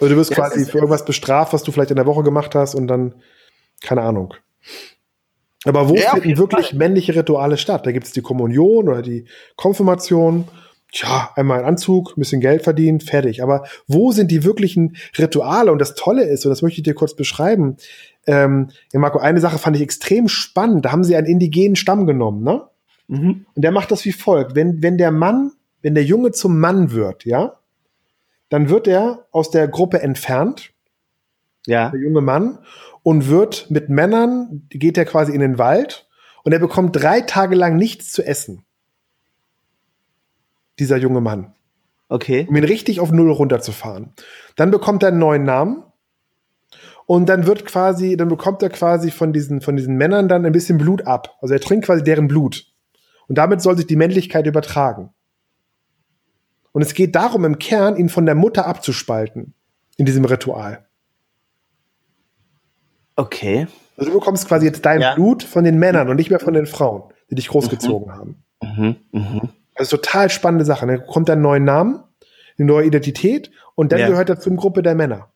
[0.00, 2.54] Oder du wirst ja, quasi für irgendwas bestraft, was du vielleicht in der Woche gemacht
[2.54, 3.14] hast und dann,
[3.80, 4.34] keine Ahnung.
[5.64, 6.78] Aber wo ja, finden wirklich Fall.
[6.78, 7.86] männliche Rituale statt?
[7.86, 10.46] Da gibt es die Kommunion oder die Konfirmation.
[10.92, 13.42] Tja, einmal ein Anzug, ein bisschen Geld verdienen, fertig.
[13.42, 15.72] Aber wo sind die wirklichen Rituale?
[15.72, 17.78] Und das Tolle ist, und das möchte ich dir kurz beschreiben,
[18.26, 20.84] ähm, ja, Marco, eine Sache fand ich extrem spannend.
[20.84, 22.68] Da haben sie einen indigenen Stamm genommen, ne?
[23.08, 23.46] Mhm.
[23.54, 24.54] Und der macht das wie folgt.
[24.54, 27.58] Wenn, wenn der Mann, wenn der Junge zum Mann wird, ja,
[28.48, 30.72] dann wird er aus der Gruppe entfernt.
[31.66, 31.90] Ja.
[31.90, 32.58] Der junge Mann.
[33.02, 36.08] Und wird mit Männern, geht er quasi in den Wald
[36.42, 38.64] und er bekommt drei Tage lang nichts zu essen.
[40.78, 41.54] Dieser junge Mann.
[42.08, 42.46] Okay.
[42.48, 44.12] Um ihn richtig auf Null runterzufahren.
[44.54, 45.82] Dann bekommt er einen neuen Namen.
[47.06, 50.52] Und dann wird quasi, dann bekommt er quasi von diesen, von diesen Männern dann ein
[50.52, 51.36] bisschen Blut ab.
[51.40, 52.72] Also er trinkt quasi deren Blut.
[53.28, 55.10] Und damit soll sich die Männlichkeit übertragen.
[56.72, 59.54] Und es geht darum, im Kern ihn von der Mutter abzuspalten
[59.96, 60.86] in diesem Ritual.
[63.16, 63.66] Okay.
[63.96, 65.14] Also du bekommst quasi jetzt dein ja.
[65.14, 68.12] Blut von den Männern und nicht mehr von den Frauen, die dich großgezogen mhm.
[68.12, 68.44] haben.
[68.62, 68.96] Mhm.
[69.12, 69.48] Mhm.
[69.74, 70.86] Also total spannende Sache.
[70.86, 72.02] Dann kommt ein neuer Namen,
[72.58, 74.08] eine neue Identität und dann ja.
[74.08, 75.30] gehört er zum Gruppe der Männer.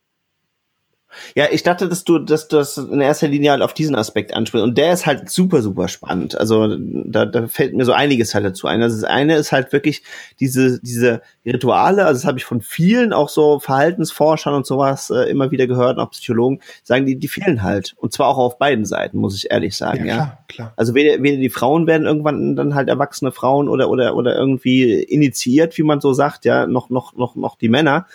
[1.35, 4.35] Ja, ich dachte, dass du, dass du das in erster Linie halt auf diesen Aspekt
[4.35, 4.65] ansprichst.
[4.65, 6.39] Und der ist halt super, super spannend.
[6.39, 8.83] Also da, da fällt mir so einiges halt dazu ein.
[8.83, 10.03] Also das eine ist halt wirklich
[10.39, 15.31] diese, diese Rituale, also das habe ich von vielen auch so Verhaltensforschern und sowas äh,
[15.31, 17.95] immer wieder gehört, auch Psychologen, sagen die, die fehlen halt.
[17.97, 20.07] Und zwar auch auf beiden Seiten, muss ich ehrlich sagen.
[20.07, 20.73] Ja, klar, klar.
[20.77, 25.03] Also weder, weder die Frauen werden irgendwann dann halt erwachsene Frauen oder, oder, oder irgendwie
[25.03, 28.07] initiiert, wie man so sagt, ja, noch, noch, noch, noch die Männer.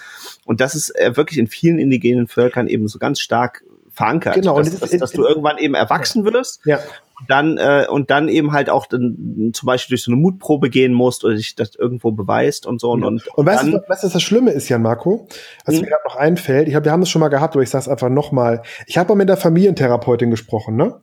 [0.46, 3.64] Und das ist äh, wirklich in vielen indigenen Völkern eben so ganz stark
[3.96, 4.36] verankert.
[4.36, 6.80] Genau, dass, dass, dass du irgendwann eben erwachsen wirst ja.
[7.20, 10.70] und dann äh, und dann eben halt auch dann, zum Beispiel durch so eine Mutprobe
[10.70, 12.92] gehen musst oder dich das irgendwo beweist und so.
[12.92, 15.28] Und, und, und weißt, du, was das Schlimme ist, Jan Marco?
[15.66, 15.82] Was mhm.
[15.82, 17.84] mir gerade noch einfällt, ich hab, wir haben das schon mal gehabt, aber ich sage
[17.84, 18.64] es einfach nochmal.
[18.86, 21.02] Ich habe mal mit der Familientherapeutin gesprochen, ne?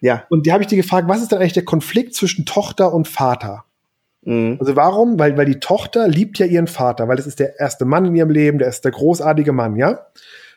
[0.00, 0.24] Ja.
[0.28, 3.08] Und die habe ich dir gefragt, was ist denn eigentlich der Konflikt zwischen Tochter und
[3.08, 3.64] Vater?
[4.22, 4.58] Mhm.
[4.60, 5.18] Also warum?
[5.18, 8.14] Weil, weil die Tochter liebt ja ihren Vater, weil das ist der erste Mann in
[8.14, 10.06] ihrem Leben, der ist der großartige Mann, ja?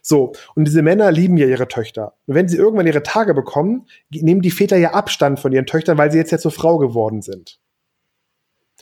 [0.09, 2.13] So, und diese Männer lieben ja ihre Töchter.
[2.27, 5.97] Und wenn sie irgendwann ihre Tage bekommen, nehmen die Väter ja Abstand von ihren Töchtern,
[5.97, 7.59] weil sie jetzt ja zur Frau geworden sind.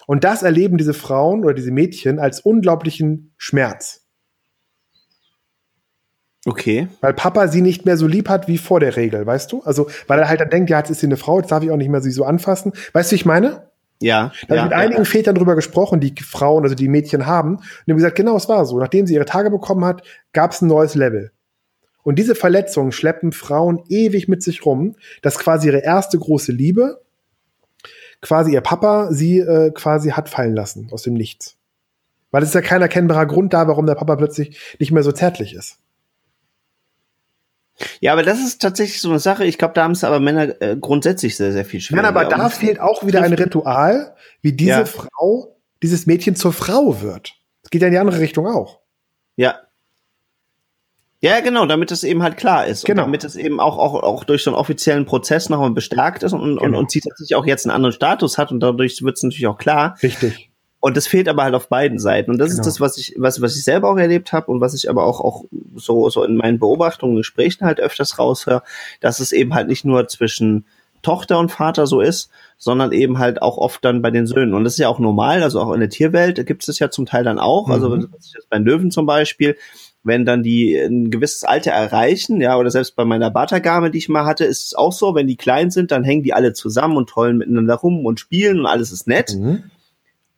[0.05, 4.05] Und das erleben diese Frauen oder diese Mädchen als unglaublichen Schmerz.
[6.45, 6.89] Okay.
[7.01, 9.63] Weil Papa sie nicht mehr so lieb hat wie vor der Regel, weißt du?
[9.63, 11.71] Also, weil er halt dann denkt, ja, jetzt ist sie eine Frau, jetzt darf ich
[11.71, 12.71] auch nicht mehr sie so anfassen.
[12.93, 13.71] Weißt du, wie ich meine?
[14.01, 14.31] Ja.
[14.47, 15.10] Da ja, habe ich mit ja, einigen ja.
[15.10, 18.65] Vätern drüber gesprochen, die Frauen, also die Mädchen haben, und haben gesagt, genau, es war
[18.65, 18.79] so.
[18.79, 20.03] Nachdem sie ihre Tage bekommen hat,
[20.34, 21.31] gab es ein neues Level.
[22.03, 27.01] Und diese Verletzungen schleppen Frauen ewig mit sich rum, dass quasi ihre erste große Liebe,
[28.21, 31.58] quasi ihr Papa sie äh, quasi hat fallen lassen aus dem Nichts.
[32.31, 35.12] Weil es ist ja kein erkennbarer Grund da, warum der Papa plötzlich nicht mehr so
[35.12, 35.79] zärtlich ist.
[37.99, 39.45] Ja, aber das ist tatsächlich so eine Sache.
[39.45, 42.01] Ich glaube, da haben es aber Männer äh, grundsätzlich sehr, sehr viel schwerer.
[42.03, 44.85] Nein, aber da fehlt auch wieder ein Ritual, wie diese Ja.
[44.85, 47.33] Frau, dieses Mädchen zur Frau wird.
[47.63, 48.79] Es geht ja in die andere Richtung auch.
[49.35, 49.59] Ja.
[51.21, 52.85] Ja, genau, damit es eben halt klar ist.
[52.85, 53.01] Genau.
[53.03, 56.33] Und damit es eben auch, auch, auch durch so einen offiziellen Prozess nochmal bestärkt ist
[56.33, 56.77] und, und, Genau.
[56.79, 59.57] und sie tatsächlich auch jetzt einen anderen Status hat und dadurch wird es natürlich auch
[59.57, 59.97] klar.
[60.03, 60.51] Richtig.
[60.79, 62.29] Und das fehlt aber halt auf beiden Seiten.
[62.31, 62.61] Und das Genau.
[62.61, 65.03] ist das, was ich, was, was ich selber auch erlebt habe und was ich aber
[65.05, 68.61] auch, auch so, so in meinen Beobachtungen, Gesprächen halt öfters raushöre,
[69.01, 70.65] dass es eben halt nicht nur zwischen
[71.01, 74.53] Tochter und Vater so ist, sondern eben halt auch oft dann bei den Söhnen.
[74.53, 76.89] Und das ist ja auch normal, also auch in der Tierwelt gibt es das ja
[76.89, 77.69] zum Teil dann auch.
[77.69, 78.07] Also Mhm.
[78.11, 79.55] was ich jetzt bei Löwen zum Beispiel,
[80.03, 84.09] wenn dann die ein gewisses Alter erreichen, ja, oder selbst bei meiner Batagame, die ich
[84.09, 86.95] mal hatte, ist es auch so, wenn die klein sind, dann hängen die alle zusammen
[86.97, 89.35] und tollen miteinander rum und spielen und alles ist nett.
[89.35, 89.63] Mhm.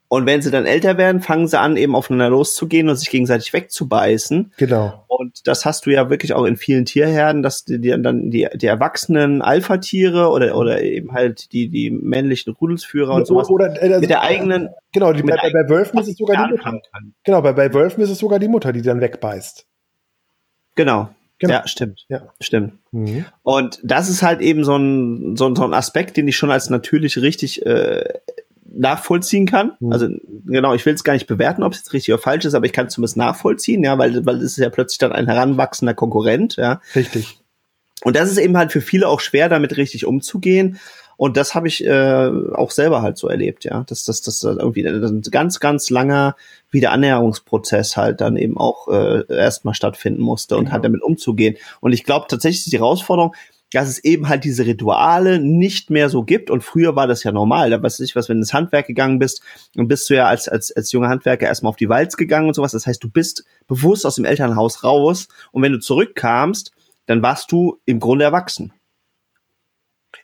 [0.09, 3.51] Und wenn sie dann älter werden, fangen sie an, eben aufeinander loszugehen und sich gegenseitig
[3.51, 4.53] wegzubeißen.
[4.55, 5.03] Genau.
[5.07, 8.47] Und das hast du ja wirklich auch in vielen Tierherden, dass die, die dann die,
[8.53, 13.99] die erwachsenen Alpha-Tiere oder, oder eben halt die, die männlichen Rudelsführer und sowas Oder, äh,
[13.99, 16.63] mit der eigenen genau, die, bei, bei Wölfen ist es sogar die Mutter.
[16.63, 16.81] kann.
[17.25, 19.65] Genau, bei, bei Wölfen ist es sogar die Mutter, die dann wegbeißt.
[20.75, 21.09] Genau.
[21.39, 21.53] Genau.
[21.53, 22.05] Ja, stimmt.
[22.09, 22.33] Ja.
[22.41, 22.73] Stimmt.
[22.91, 23.25] Mhm.
[23.43, 26.49] Und das ist halt eben so ein, so ein, so ein Aspekt, den ich schon
[26.49, 28.05] als natürlich richtig äh,
[28.77, 29.73] nachvollziehen kann.
[29.79, 29.91] Mhm.
[29.91, 30.07] Also
[30.45, 32.65] genau, ich will es gar nicht bewerten, ob es jetzt richtig oder falsch ist, aber
[32.65, 35.93] ich kann es zumindest nachvollziehen, ja, weil, weil es ist ja plötzlich dann ein heranwachsender
[35.93, 36.81] Konkurrent, ja.
[36.95, 37.39] Richtig.
[38.03, 40.79] Und das ist eben halt für viele auch schwer, damit richtig umzugehen.
[41.17, 43.83] Und das habe ich äh, auch selber halt so erlebt, ja.
[43.87, 46.35] Dass das, das irgendwie ein ganz, ganz langer
[46.69, 50.73] Wiederannäherungsprozess halt dann eben auch äh, erstmal stattfinden musste und Genau.
[50.73, 51.55] halt damit umzugehen.
[51.81, 53.33] Und ich glaube tatsächlich ist die Herausforderung,
[53.73, 56.49] dass es eben halt diese Rituale nicht mehr so gibt.
[56.49, 57.69] Und früher war das ja normal.
[57.69, 59.41] Da weiß ich was, wenn du ins Handwerk gegangen bist,
[59.75, 62.53] dann bist du ja als, als, als junger Handwerker erstmal auf die Walz gegangen und
[62.53, 62.71] sowas.
[62.71, 65.27] Das heißt, du bist bewusst aus dem Elternhaus raus.
[65.51, 66.71] Und wenn du zurückkamst,
[67.07, 68.73] dann warst du im Grunde erwachsen.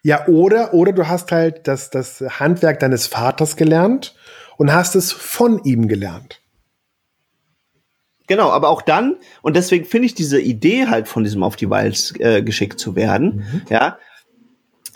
[0.02, 4.16] Ja, oder, oder du hast halt das, das Handwerk deines Vaters gelernt
[4.58, 6.43] und hast es von ihm gelernt.
[8.28, 11.70] Genau, aber auch dann, und deswegen finde ich diese Idee halt von diesem auf die
[11.70, 13.98] Walz äh, geschickt zu werden, ja,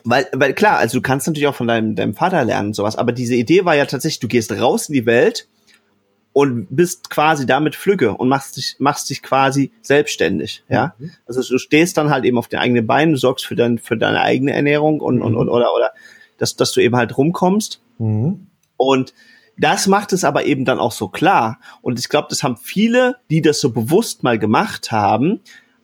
[0.06, 2.96] weil, weil klar, also du kannst natürlich auch von deinem, deinem Vater lernen und sowas,
[2.96, 5.50] aber diese Idee war ja tatsächlich, du gehst raus in die Welt
[6.32, 10.96] und bist quasi damit flügge und machst dich, machst dich quasi selbstständig, ja.
[11.26, 13.98] Also du stehst dann halt eben auf den eigenen Beinen, du sorgst für, dein, für
[13.98, 15.92] deine eigene Ernährung und, und, und oder, oder,
[16.38, 17.82] dass, dass du eben halt rumkommst.
[18.00, 18.48] Mhm.
[18.78, 19.14] und
[19.58, 21.60] das macht es aber eben dann auch so klar.
[21.82, 25.40] Und ich glaube, das haben viele, die das so bewusst mal gemacht haben,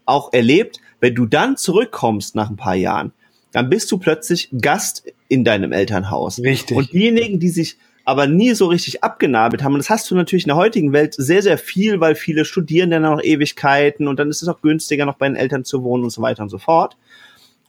[0.05, 0.79] auch erlebt.
[0.99, 3.11] Wenn du dann zurückkommst nach ein paar Jahren,
[3.51, 6.39] dann bist du plötzlich Gast in deinem Elternhaus.
[6.39, 6.77] Richtig.
[6.77, 10.43] Und diejenigen, die sich aber nie so richtig abgenabelt haben, und das hast du natürlich
[10.43, 14.29] in der heutigen Welt sehr, sehr viel, weil viele studieren dann noch Ewigkeiten und dann
[14.29, 16.57] ist es auch günstiger, noch bei den Eltern zu wohnen und so weiter und so
[16.57, 16.97] fort.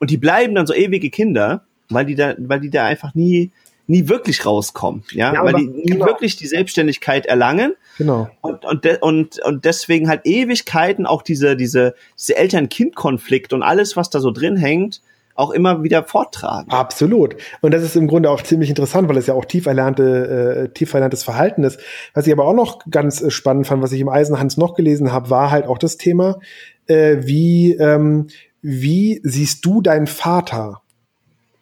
[0.00, 3.52] Und die bleiben dann so ewige Kinder, weil die da, weil die da einfach nie,
[3.86, 6.06] nie wirklich rauskommen, ja, Ja, weil aber- die nie genau.
[6.06, 8.28] wirklich die Selbstständigkeit erlangen Genau.
[8.40, 13.96] und, und, de, und, und deswegen halt Ewigkeiten auch diese, diese, diese Eltern-Kind-Konflikt und alles,
[13.96, 15.00] was da so drin hängt,
[15.36, 16.70] auch immer wieder forttragen.
[16.70, 17.36] Absolut.
[17.60, 20.72] Und das ist im Grunde auch ziemlich interessant, weil es ja auch tief erlernte, äh,
[20.72, 21.80] tief erlerntes Verhalten ist.
[22.14, 25.12] Was ich aber auch noch ganz äh, spannend fand, was ich im Eisenhans noch gelesen
[25.12, 26.38] habe, war halt auch das Thema,
[26.86, 28.28] äh, wie, ähm,
[28.62, 30.82] wie siehst du deinen Vater?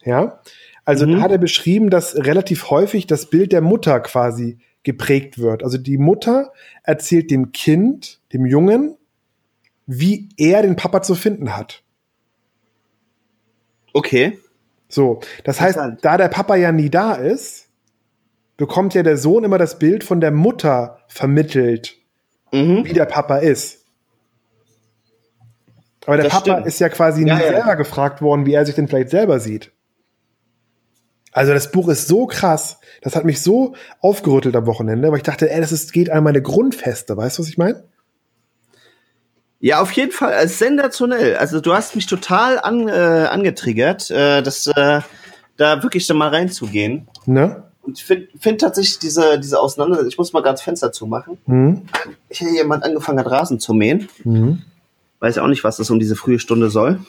[0.04, 0.40] Ja.
[0.84, 1.12] Also Mhm.
[1.16, 5.62] da hat er beschrieben, dass relativ häufig das Bild der Mutter quasi geprägt wird.
[5.62, 8.96] Also die Mutter erzählt dem Kind, dem Jungen,
[9.86, 11.82] wie er den Papa zu finden hat.
[13.92, 14.38] Okay.
[14.88, 17.68] So, das heißt, da der Papa ja nie da ist,
[18.56, 21.96] bekommt ja der Sohn immer das Bild von der Mutter vermittelt,
[22.52, 22.84] Mhm.
[22.84, 23.84] wie der Papa ist.
[26.04, 26.66] Aber der Das Papa stimmt.
[26.66, 27.48] ist ja quasi Ja, nie ja.
[27.52, 29.72] selber gefragt worden, wie er sich denn vielleicht selber sieht.
[31.32, 35.22] Also das Buch ist so krass, das hat mich so aufgerüttelt am Wochenende, weil ich
[35.22, 37.84] dachte, ey, das ist, geht an meine Grundfeste, weißt du, was ich meine?
[39.58, 41.36] Ja, auf jeden Fall, äh, sensationell.
[41.36, 42.92] Also du hast mich total an, äh,
[43.30, 45.00] angetriggert, äh, das, äh,
[45.56, 47.08] da wirklich dann mal reinzugehen.
[47.26, 47.62] Ne?
[47.82, 51.38] Und ich finde find tatsächlich diese, diese Auseinandersetzung, ich muss mal ganz Fenster zumachen.
[51.46, 51.82] Mhm.
[52.28, 54.08] Ich hätte jemand angefangen hat, Rasen zu mähen.
[54.24, 54.62] Mhm.
[55.20, 57.00] Weiß auch nicht, was das um diese frühe Stunde soll.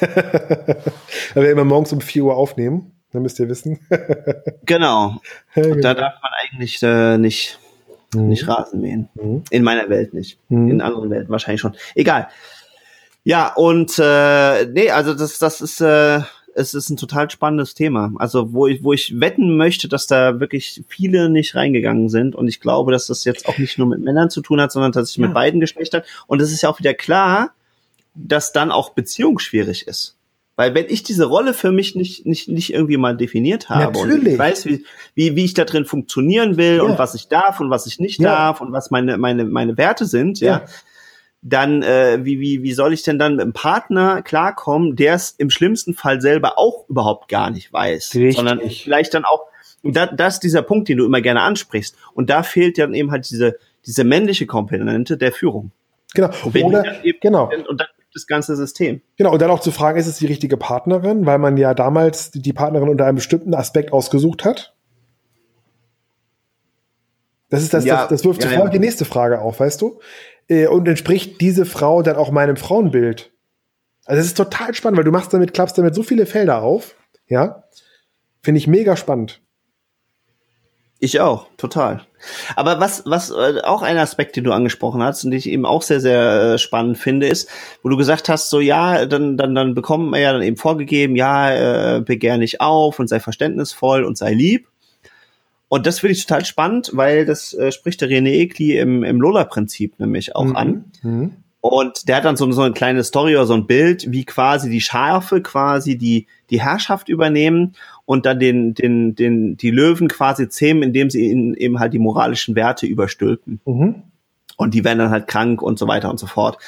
[0.00, 3.78] Weil wir immer morgens um 4 Uhr aufnehmen, dann müsst ihr wissen.
[4.66, 5.20] genau.
[5.54, 7.60] Und da darf man eigentlich äh, nicht,
[8.12, 8.28] mhm.
[8.28, 9.08] nicht Rasen mähen.
[9.14, 9.44] Mhm.
[9.50, 10.38] In meiner Welt nicht.
[10.48, 10.68] Mhm.
[10.68, 11.76] In anderen Welten wahrscheinlich schon.
[11.94, 12.28] Egal.
[13.22, 16.22] Ja, und äh, nee, also das, das ist, äh,
[16.56, 18.12] es ist ein total spannendes Thema.
[18.16, 22.34] Also wo ich, wo ich wetten möchte, dass da wirklich viele nicht reingegangen sind.
[22.34, 24.90] Und ich glaube, dass das jetzt auch nicht nur mit Männern zu tun hat, sondern
[24.90, 25.28] tatsächlich ja.
[25.28, 26.02] mit beiden Geschlechtern.
[26.26, 27.54] Und es ist ja auch wieder klar,
[28.16, 30.16] dass dann auch Beziehung schwierig ist.
[30.56, 34.20] Weil wenn ich diese Rolle für mich nicht, nicht, nicht irgendwie mal definiert habe Natürlich.
[34.20, 36.82] und ich weiß, wie, wie, wie ich da drin funktionieren will ja.
[36.82, 38.30] und was ich darf und was ich nicht ja.
[38.30, 40.64] darf und was meine, meine, meine Werte sind, ja, ja
[41.46, 45.32] dann äh, wie, wie, wie soll ich denn dann mit einem Partner klarkommen, der es
[45.32, 48.36] im schlimmsten Fall selber auch überhaupt gar nicht weiß, Richtig.
[48.36, 49.46] sondern vielleicht dann auch
[49.82, 52.94] und da, das ist dieser Punkt, den du immer gerne ansprichst und da fehlt dann
[52.94, 55.72] eben halt diese diese männliche Komponente der Führung.
[56.14, 56.30] Genau.
[56.44, 56.84] Oder,
[57.20, 57.50] genau.
[57.68, 59.02] Und dann das ganze System.
[59.16, 62.30] Genau, und dann auch zu fragen, ist es die richtige Partnerin, weil man ja damals
[62.30, 64.74] die Partnerin unter einem bestimmten Aspekt ausgesucht hat.
[67.50, 68.72] Das ist das, ja, das, das wirft ja, sofort ja.
[68.72, 70.00] die nächste Frage auf, weißt du?
[70.48, 73.32] Äh, und entspricht diese Frau dann auch meinem Frauenbild?
[74.06, 76.96] Also es ist total spannend, weil du machst damit, klappst damit so viele Felder auf.
[77.26, 77.64] Ja.
[78.42, 79.40] Finde ich mega spannend.
[81.00, 82.02] Ich auch, total.
[82.56, 85.66] Aber was, was äh, auch ein Aspekt, den du angesprochen hast und den ich eben
[85.66, 87.48] auch sehr, sehr äh, spannend finde, ist,
[87.82, 91.16] wo du gesagt hast, so ja, dann, dann, dann bekommt man ja dann eben vorgegeben,
[91.16, 94.68] ja, äh, begehr nicht auf und sei verständnisvoll und sei lieb.
[95.68, 99.20] Und das finde ich total spannend, weil das äh, spricht der René Ekli im, im
[99.20, 100.56] Lola-Prinzip nämlich auch mhm.
[100.56, 100.84] an.
[101.02, 101.36] Mhm.
[101.66, 104.68] Und der hat dann so, so eine kleine Story oder so ein Bild, wie quasi
[104.68, 107.74] die Schafe quasi die, die Herrschaft übernehmen
[108.04, 111.98] und dann den, den, den, die Löwen quasi zähmen, indem sie ihnen eben halt die
[111.98, 113.62] moralischen Werte überstülpen.
[113.64, 114.02] Mhm.
[114.58, 116.58] Und die werden dann halt krank und so weiter und so fort.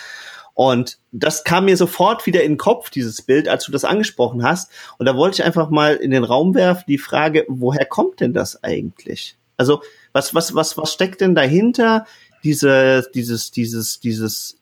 [0.54, 4.44] Und das kam mir sofort wieder in den Kopf, dieses Bild, als du das angesprochen
[4.44, 4.70] hast.
[4.96, 8.32] Und da wollte ich einfach mal in den Raum werfen, die Frage, woher kommt denn
[8.32, 9.36] das eigentlich?
[9.58, 9.82] Also,
[10.14, 12.06] was, was, was, was steckt denn dahinter?
[12.44, 14.56] Diese, dieses, dieses, dieses,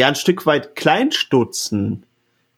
[0.00, 2.06] ja, ein Stück weit Kleinstutzen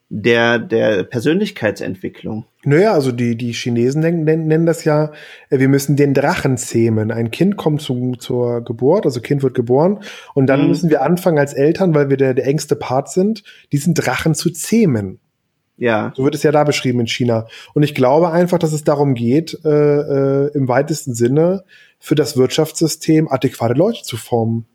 [0.09, 2.45] der, der Persönlichkeitsentwicklung.
[2.63, 5.11] Naja, also die, die Chinesen nennen, nennen das ja,
[5.49, 7.11] äh, wir müssen den Drachen zähmen.
[7.11, 9.99] Ein Kind kommt zu, zur Geburt, also Kind wird geboren
[10.33, 10.67] und dann mhm.
[10.69, 14.51] müssen wir anfangen als Eltern, weil wir der, der engste Part sind, diesen Drachen zu
[14.51, 15.19] zähmen.
[15.77, 16.13] Ja.
[16.15, 17.47] So wird es ja da beschrieben in China.
[17.73, 21.65] Und ich glaube einfach, dass es darum geht, äh, äh, im weitesten Sinne
[21.99, 24.65] für das Wirtschaftssystem adäquate Leute zu formen.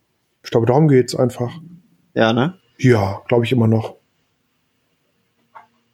[0.42, 1.52] Ich glaube, darum geht's einfach.
[2.18, 2.54] Ja, ne?
[2.78, 3.94] Ja, glaube ich immer noch.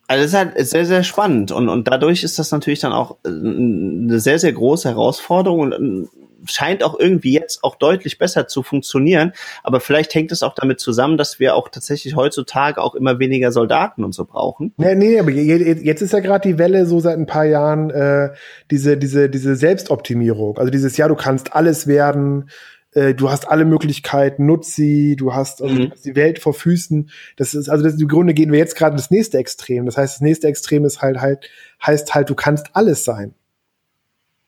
[0.07, 3.19] Also es ist halt sehr, sehr spannend und, und dadurch ist das natürlich dann auch
[3.27, 6.09] äh, eine sehr, sehr große Herausforderung und ähm,
[6.47, 9.33] scheint auch irgendwie jetzt auch deutlich besser zu funktionieren.
[9.63, 13.53] Aber vielleicht hängt es auch damit zusammen, dass wir auch tatsächlich heutzutage auch immer weniger
[13.53, 14.73] Soldaten und so brauchen.
[14.77, 18.31] Nee, nee, aber jetzt ist ja gerade die Welle so seit ein paar Jahren äh,
[18.71, 20.59] diese, diese, diese Selbstoptimierung.
[20.59, 22.51] Also dieses, ja, du kannst alles werden,
[22.95, 25.93] äh, du hast alle Möglichkeiten, nutz sie, du hast, also, mhm.
[26.05, 27.11] die Welt vor Füßen.
[27.37, 29.87] Das ist, also das, im Grunde gehen wir jetzt gerade das nächste Extrem.
[29.87, 31.51] Das heißt, das nächste Extrem ist halt halt,
[31.85, 33.35] heißt halt, du kannst alles sein.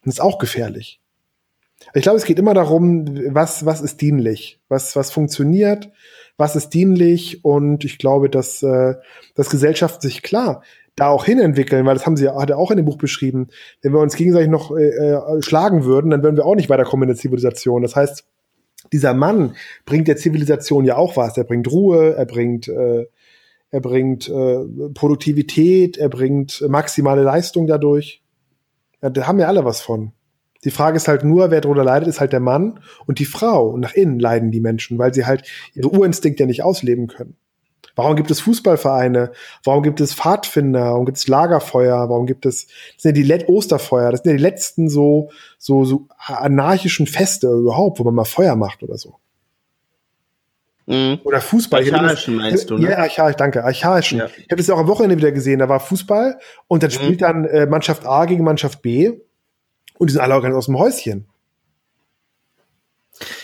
[0.05, 1.01] Das ist auch gefährlich.
[1.95, 5.91] Ich glaube, es geht immer darum, was, was ist dienlich, was, was funktioniert,
[6.37, 8.95] was ist dienlich und ich glaube, dass, äh,
[9.35, 10.63] dass Gesellschaften sich klar
[10.95, 13.49] da auch hinentwickeln, weil das haben sie hat er auch in dem Buch beschrieben.
[13.83, 17.07] Wenn wir uns gegenseitig noch äh, äh, schlagen würden, dann würden wir auch nicht weiterkommen
[17.07, 17.83] in der Zivilisation.
[17.83, 18.25] Das heißt,
[18.93, 21.37] dieser Mann bringt der Zivilisation ja auch was.
[21.37, 23.07] Er bringt Ruhe, er bringt, äh,
[23.71, 28.23] er bringt äh, Produktivität, er bringt maximale Leistung dadurch.
[29.03, 30.13] Ja, da haben ja alle was von.
[30.65, 33.69] Die Frage ist halt nur, wer darunter leidet, ist halt der Mann und die Frau.
[33.69, 35.45] Und nach innen leiden die Menschen, weil sie halt
[35.75, 37.37] ihre Urinstinkte nicht ausleben können.
[37.97, 39.33] Warum gibt es Fußballvereine?
[39.65, 40.93] Warum gibt es Pfadfinder?
[40.93, 42.09] Warum gibt es Lagerfeuer?
[42.11, 45.31] Warum gibt es, das sind ja die Let Osterfeuer, das sind ja die letzten so,
[45.59, 49.17] so, so anarchischen Feste überhaupt, wo man mal Feuer macht oder so.
[50.87, 51.21] Mhm.
[51.25, 51.83] Oder Fußball.
[51.83, 52.91] Archaischen meinst du, ne?
[52.91, 53.65] Ja, archaisch, danke.
[53.65, 54.19] Archaischen.
[54.19, 54.27] Ja.
[54.27, 55.59] Ich habe das ja auch am Wochenende wieder gesehen.
[55.59, 56.95] Da war Fußball und dann mhm.
[56.95, 59.13] spielt dann äh, Mannschaft A gegen Mannschaft B
[59.99, 61.27] und die sind alle auch ganz aus dem Häuschen.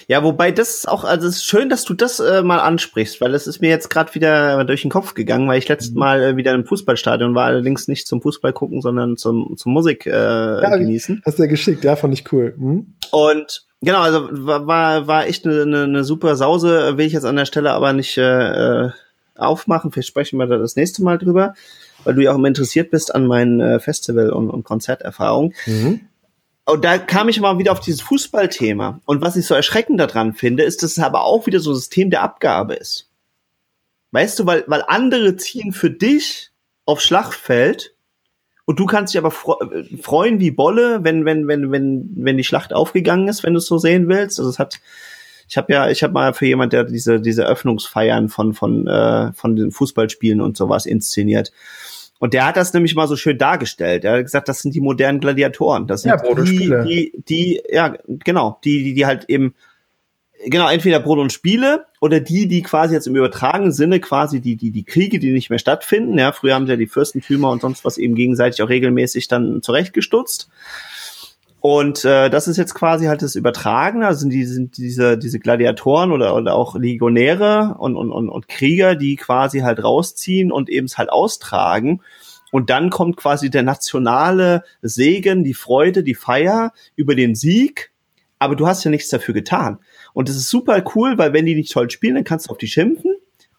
[0.07, 3.21] Ja, wobei das ist auch, also es ist schön, dass du das äh, mal ansprichst,
[3.21, 5.99] weil es ist mir jetzt gerade wieder durch den Kopf gegangen, weil ich letztes mhm.
[5.99, 10.07] Mal äh, wieder im Fußballstadion war, allerdings nicht zum Fußball gucken, sondern zum, zum Musik
[10.07, 11.23] äh, ja, genießen.
[11.25, 12.55] Hast du ja geschickt, ja, fand ich cool.
[12.57, 12.95] Mhm.
[13.11, 17.25] Und genau, also war, war, war echt eine, eine, eine super Sause, will ich jetzt
[17.25, 18.91] an der Stelle aber nicht äh, äh
[19.35, 21.55] aufmachen, vielleicht sprechen wir da das nächste Mal drüber.
[22.05, 25.55] weil du ja auch immer interessiert bist an meinen äh, Festival- und, und Konzerterfahrungen.
[25.67, 26.01] Mhm.
[26.64, 29.01] Und da kam ich mal wieder auf dieses Fußballthema.
[29.05, 31.77] Und was ich so erschreckend daran finde, ist, dass es aber auch wieder so ein
[31.77, 33.09] System der Abgabe ist.
[34.12, 36.51] Weißt du, weil, weil andere ziehen für dich
[36.85, 37.94] aufs Schlachtfeld
[38.64, 42.72] und du kannst dich aber freuen wie Bolle, wenn, wenn, wenn, wenn, wenn die Schlacht
[42.72, 44.38] aufgegangen ist, wenn du es so sehen willst.
[44.38, 44.81] Also es hat,
[45.48, 49.33] ich habe ja, ich habe mal für jemand, der diese, diese Öffnungsfeiern von, von, äh,
[49.33, 51.53] von den Fußballspielen und sowas inszeniert.
[52.23, 54.05] Und der hat das nämlich mal so schön dargestellt.
[54.05, 55.89] Er hat gesagt, das sind die modernen Gladiatoren.
[55.89, 59.57] Das sind ja, die, die, die, ja, genau, die, die, die halt eben,
[60.47, 64.55] genau, entweder Brot und Spiele oder die, die quasi jetzt im übertragenen Sinne quasi die,
[64.55, 66.17] die, die Kriege, die nicht mehr stattfinden.
[66.17, 69.61] Ja, früher haben sie ja die Fürstentümer und sonst was eben gegenseitig auch regelmäßig dann
[69.61, 70.49] zurechtgestutzt.
[71.62, 75.38] Und äh, das ist jetzt quasi halt das Übertragene, also sind, die, sind diese, diese
[75.38, 80.68] Gladiatoren oder, oder auch Legionäre und, und, und, und Krieger, die quasi halt rausziehen und
[80.68, 82.03] eben es halt austragen.
[82.51, 87.92] Und dann kommt quasi der nationale Segen, die Freude, die Feier über den Sieg.
[88.40, 89.79] Aber du hast ja nichts dafür getan.
[90.14, 92.59] Und das ist super cool, weil wenn die nicht toll spielen, dann kannst du auf
[92.59, 93.14] die schimpfen.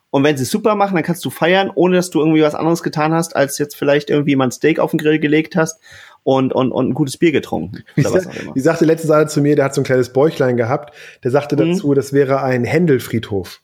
[0.09, 2.83] Und wenn sie super machen, dann kannst du feiern, ohne dass du irgendwie was anderes
[2.83, 5.79] getan hast, als jetzt vielleicht irgendwie mal ein Steak auf den Grill gelegt hast
[6.23, 7.83] und, und, und ein gutes Bier getrunken.
[7.95, 8.21] Wie, sa
[8.53, 11.55] wie sagte letztens einer zu mir, der hat so ein kleines Bäuchlein gehabt, der sagte
[11.55, 11.73] mhm.
[11.73, 13.62] dazu, das wäre ein Händelfriedhof.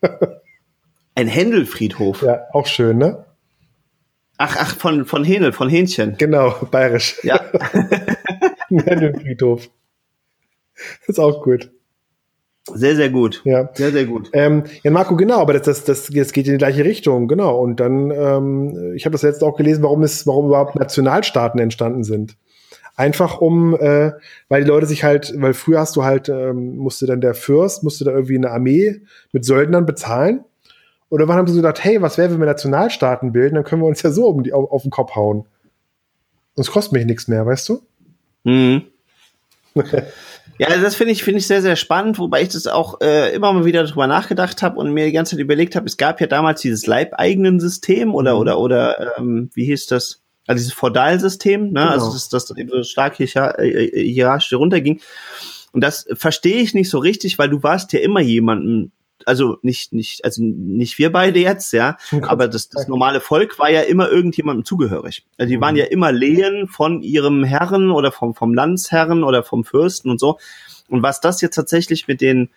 [1.14, 2.22] ein Händelfriedhof?
[2.22, 3.24] Ja, auch schön, ne?
[4.36, 6.16] Ach, ach, von, von Hähnel, von Hähnchen.
[6.18, 7.20] Genau, bayerisch.
[7.22, 7.40] Ja.
[8.70, 9.68] ein Händelfriedhof.
[11.06, 11.70] ist auch gut.
[12.72, 13.42] Sehr, sehr gut.
[13.44, 13.68] Ja.
[13.74, 14.30] Sehr, sehr gut.
[14.32, 17.58] Ähm, ja, Marco, genau, aber das, das, das, das geht in die gleiche Richtung, genau.
[17.58, 22.04] Und dann, ähm, ich habe das jetzt auch gelesen, warum es, warum überhaupt Nationalstaaten entstanden
[22.04, 22.36] sind.
[22.96, 24.12] Einfach um, äh,
[24.48, 27.82] weil die Leute sich halt, weil früher hast du halt, ähm, musste dann der Fürst,
[27.82, 30.44] musste da irgendwie eine Armee mit Söldnern bezahlen.
[31.10, 33.88] Oder wann haben sie gedacht, hey, was wäre, wenn wir Nationalstaaten bilden, dann können wir
[33.88, 35.40] uns ja so um die, auf, auf den Kopf hauen.
[36.56, 37.82] Und es kostet mich nichts mehr, weißt du?
[38.44, 38.82] Mhm.
[40.58, 43.52] Ja, das finde ich, finde ich sehr, sehr spannend, wobei ich das auch äh, immer
[43.52, 46.28] mal wieder drüber nachgedacht habe und mir die ganze Zeit überlegt habe, es gab ja
[46.28, 48.40] damals dieses leibeigenen System oder, mhm.
[48.40, 50.22] oder, oder, ähm, wie hieß das?
[50.46, 51.80] Also dieses Feudalsystem, ne?
[51.80, 52.04] Also genau.
[52.04, 55.00] Also das, das dann eben so stark hier, äh, hierarchisch runterging.
[55.72, 58.92] Und das verstehe ich nicht so richtig, weil du warst ja immer jemanden,
[59.26, 63.70] also nicht, nicht, also nicht wir beide jetzt, ja, aber das, das normale Volk war
[63.70, 65.24] ja immer irgendjemandem zugehörig.
[65.38, 65.80] Also die waren mhm.
[65.80, 70.38] ja immer Lehen von ihrem Herren oder vom, vom Landsherren oder vom Fürsten und so.
[70.88, 72.50] Und was das jetzt tatsächlich mit den,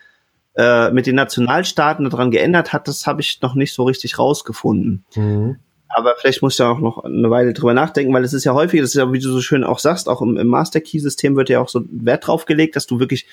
[0.56, 5.06] äh, mit den Nationalstaaten daran geändert hat, das habe ich noch nicht so richtig rausgefunden.
[5.16, 5.58] Mhm.
[5.90, 8.54] Aber vielleicht muss ich da auch noch eine Weile drüber nachdenken, weil es ist ja
[8.54, 11.00] häufig, das ist ja, wie du so schön auch sagst, auch im, im Master Key
[11.00, 13.26] System wird ja auch so Wert drauf gelegt, dass du wirklich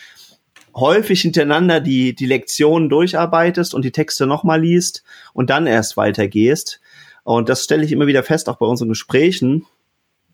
[0.74, 6.80] häufig hintereinander die, die Lektionen durcharbeitest und die Texte nochmal liest und dann erst weitergehst.
[7.22, 9.66] Und das stelle ich immer wieder fest, auch bei unseren Gesprächen,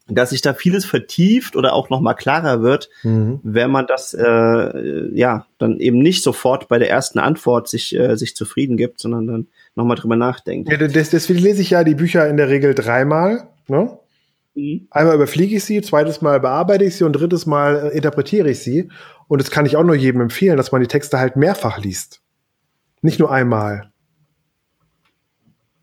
[0.09, 3.41] dass sich da vieles vertieft oder auch nochmal klarer wird, mhm.
[3.43, 8.17] wenn man das äh, ja dann eben nicht sofort bei der ersten Antwort sich, äh,
[8.17, 10.71] sich zufrieden gibt, sondern dann nochmal drüber nachdenkt.
[10.71, 13.49] Ja, deswegen lese ich ja die Bücher in der Regel dreimal.
[13.69, 13.99] Ne?
[14.55, 14.89] Mhm.
[14.91, 18.61] Einmal überfliege ich sie, zweites Mal bearbeite ich sie und drittes Mal äh, interpretiere ich
[18.61, 18.89] sie.
[19.31, 22.21] Und das kann ich auch nur jedem empfehlen, dass man die Texte halt mehrfach liest.
[23.01, 23.93] Nicht nur einmal.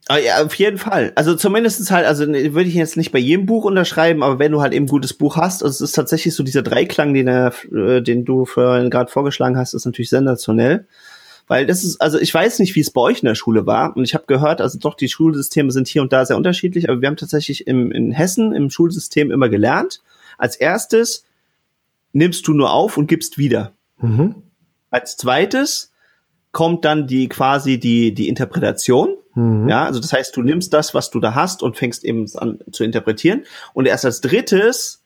[0.06, 1.12] Ah, ja, auf jeden Fall.
[1.14, 4.52] Also zumindestens halt, also ne, würde ich jetzt nicht bei jedem Buch unterschreiben, aber wenn
[4.52, 7.26] du halt eben ein gutes Buch hast, also es ist tatsächlich so dieser Dreiklang, den,
[7.26, 10.86] er, äh, den du gerade vorgeschlagen hast, ist natürlich sensationell.
[11.46, 13.96] Weil das ist, also ich weiß nicht, wie es bei euch in der Schule war.
[13.96, 17.00] Und ich habe gehört, also doch, die Schulsysteme sind hier und da sehr unterschiedlich, aber
[17.00, 20.02] wir haben tatsächlich im, in Hessen im Schulsystem immer gelernt.
[20.36, 21.24] Als erstes
[22.12, 23.72] nimmst du nur auf und gibst wieder.
[23.98, 24.42] Mhm.
[24.90, 25.92] Als zweites
[26.52, 29.16] kommt dann die quasi die, die Interpretation.
[29.34, 29.68] Mhm.
[29.68, 32.58] Ja, also das heißt, du nimmst das, was du da hast und fängst eben an
[32.72, 33.44] zu interpretieren.
[33.74, 35.04] Und erst als drittes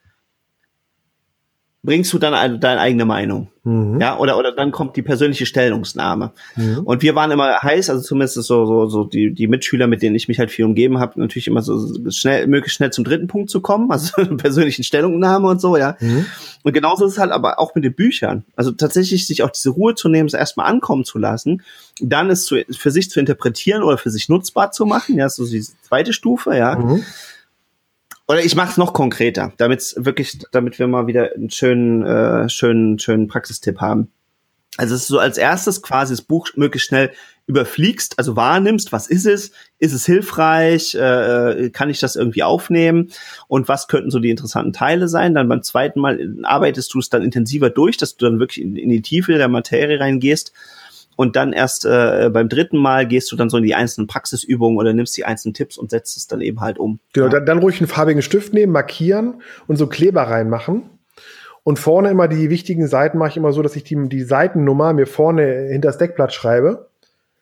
[1.84, 3.48] bringst du dann eine, deine eigene Meinung.
[3.64, 4.00] Mhm.
[4.00, 6.32] Ja, oder, oder dann kommt die persönliche Stellungsnahme.
[6.54, 6.78] Mhm.
[6.84, 10.14] Und wir waren immer heiß, also zumindest so, so, so die, die Mitschüler, mit denen
[10.14, 13.50] ich mich halt viel umgeben habe, natürlich immer so schnell, möglichst schnell zum dritten Punkt
[13.50, 15.96] zu kommen, also persönlichen Stellungnahme und so, ja.
[15.98, 16.26] Mhm.
[16.62, 18.44] Und genauso ist es halt aber auch mit den Büchern.
[18.54, 21.62] Also tatsächlich sich auch diese Ruhe zu nehmen, es erstmal ankommen zu lassen,
[22.00, 25.44] dann es zu, für sich zu interpretieren oder für sich nutzbar zu machen, ja, so
[25.44, 26.76] die zweite Stufe, ja.
[28.32, 32.48] Oder ich mache es noch konkreter, damit wirklich, damit wir mal wieder einen schönen, äh,
[32.48, 34.10] schönen, schönen Praxistipp haben.
[34.78, 37.10] Also es ist so als erstes quasi das Buch möglichst schnell
[37.46, 43.10] überfliegst, also wahrnimmst, was ist es, ist es hilfreich, äh, kann ich das irgendwie aufnehmen
[43.48, 45.34] und was könnten so die interessanten Teile sein.
[45.34, 48.76] Dann beim zweiten Mal arbeitest du es dann intensiver durch, dass du dann wirklich in,
[48.76, 50.54] in die Tiefe der Materie reingehst
[51.16, 54.78] und dann erst äh, beim dritten Mal gehst du dann so in die einzelnen Praxisübungen
[54.78, 57.00] oder nimmst die einzelnen Tipps und setzt es dann eben halt um.
[57.12, 57.32] Genau, ja.
[57.32, 60.84] dann, dann ruhig einen farbigen Stift nehmen, markieren und so Kleber reinmachen.
[61.64, 64.92] Und vorne immer die wichtigen Seiten mache ich immer so, dass ich die, die Seitennummer
[64.92, 66.88] mir vorne hinter das Deckblatt schreibe.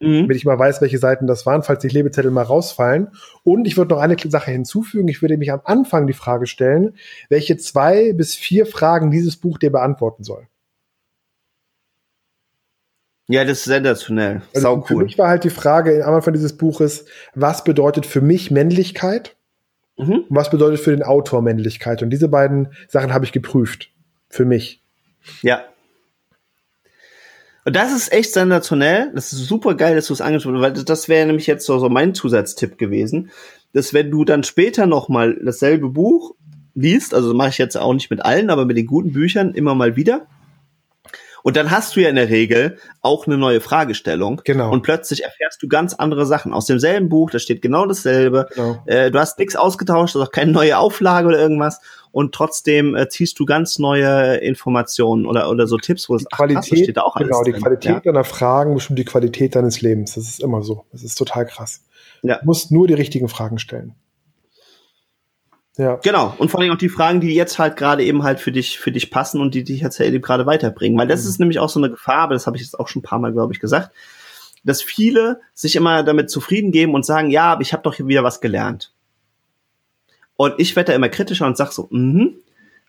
[0.01, 0.23] Mhm.
[0.23, 3.09] Damit ich mal weiß, welche Seiten das waren, falls die Lebezettel mal rausfallen.
[3.45, 5.09] Und ich würde noch eine Sache hinzufügen.
[5.09, 6.95] Ich würde mich am Anfang die Frage stellen,
[7.29, 10.47] welche zwei bis vier Fragen dieses Buch dir beantworten soll.
[13.31, 14.43] Ja, das ist sensationell.
[14.53, 14.87] Also Sau cool.
[14.87, 17.05] Für mich war halt die Frage am Anfang dieses Buches,
[17.35, 19.37] was bedeutet für mich Männlichkeit?
[19.97, 20.25] Mhm.
[20.29, 22.03] Was bedeutet für den Autor Männlichkeit?
[22.03, 23.91] Und diese beiden Sachen habe ich geprüft.
[24.29, 24.83] Für mich.
[25.43, 25.63] Ja.
[27.65, 29.13] Und das ist echt sensationell.
[29.15, 31.79] Das ist super geil, dass du es angesprochen hast, weil das wäre nämlich jetzt so,
[31.79, 33.31] so mein Zusatztipp gewesen,
[33.73, 36.35] dass wenn du dann später noch mal dasselbe Buch
[36.75, 39.77] liest, also mache ich jetzt auch nicht mit allen, aber mit den guten Büchern immer
[39.77, 40.27] mal wieder,
[41.43, 44.41] und dann hast du ja in der Regel auch eine neue Fragestellung.
[44.45, 44.71] Genau.
[44.71, 47.31] Und plötzlich erfährst du ganz andere Sachen aus demselben Buch.
[47.31, 48.49] Da steht genau dasselbe.
[48.55, 48.83] Genau.
[48.87, 51.81] Äh, du hast nichts ausgetauscht, also auch keine neue Auflage oder irgendwas.
[52.13, 56.73] Und trotzdem äh, ziehst du ganz neue Informationen oder, oder so Tipps, wo es Qualität,
[56.73, 57.63] ach, steht da auch Genau, die drin.
[57.63, 58.01] Qualität ja.
[58.01, 60.15] deiner Fragen bestimmt die Qualität deines Lebens.
[60.15, 60.85] Das ist immer so.
[60.93, 61.83] Das ist total krass.
[62.23, 62.39] Ja.
[62.39, 63.95] Du musst nur die richtigen Fragen stellen.
[65.81, 65.97] Ja.
[66.03, 66.35] Genau.
[66.37, 68.93] Und vor allem auch die Fragen, die jetzt halt gerade eben halt für dich, für
[68.93, 70.99] dich passen und die dich jetzt eben gerade weiterbringen.
[70.99, 71.31] Weil das mhm.
[71.31, 73.19] ist nämlich auch so eine Gefahr, aber das habe ich jetzt auch schon ein paar
[73.19, 73.91] Mal, glaube ich, gesagt,
[74.63, 78.07] dass viele sich immer damit zufrieden geben und sagen, ja, aber ich habe doch hier
[78.07, 78.93] wieder was gelernt.
[80.37, 82.35] Und ich werde da immer kritischer und sag so, mhm,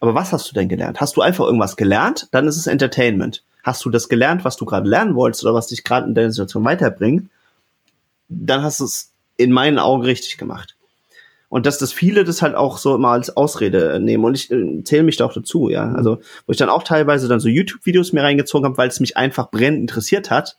[0.02, 1.00] aber was hast du denn gelernt?
[1.00, 2.28] Hast du einfach irgendwas gelernt?
[2.32, 3.46] Dann ist es Entertainment.
[3.64, 6.30] Hast du das gelernt, was du gerade lernen wolltest oder was dich gerade in der
[6.30, 7.30] Situation weiterbringt?
[8.28, 10.76] Dann hast du es in meinen Augen richtig gemacht.
[11.52, 14.24] Und dass das viele das halt auch so immer als Ausrede nehmen.
[14.24, 15.86] Und ich äh, zähle mich da auch dazu, ja.
[15.86, 15.95] Mhm.
[15.97, 19.18] Also, wo ich dann auch teilweise dann so YouTube-Videos mir reingezogen habe, weil es mich
[19.18, 20.58] einfach brennend interessiert hat.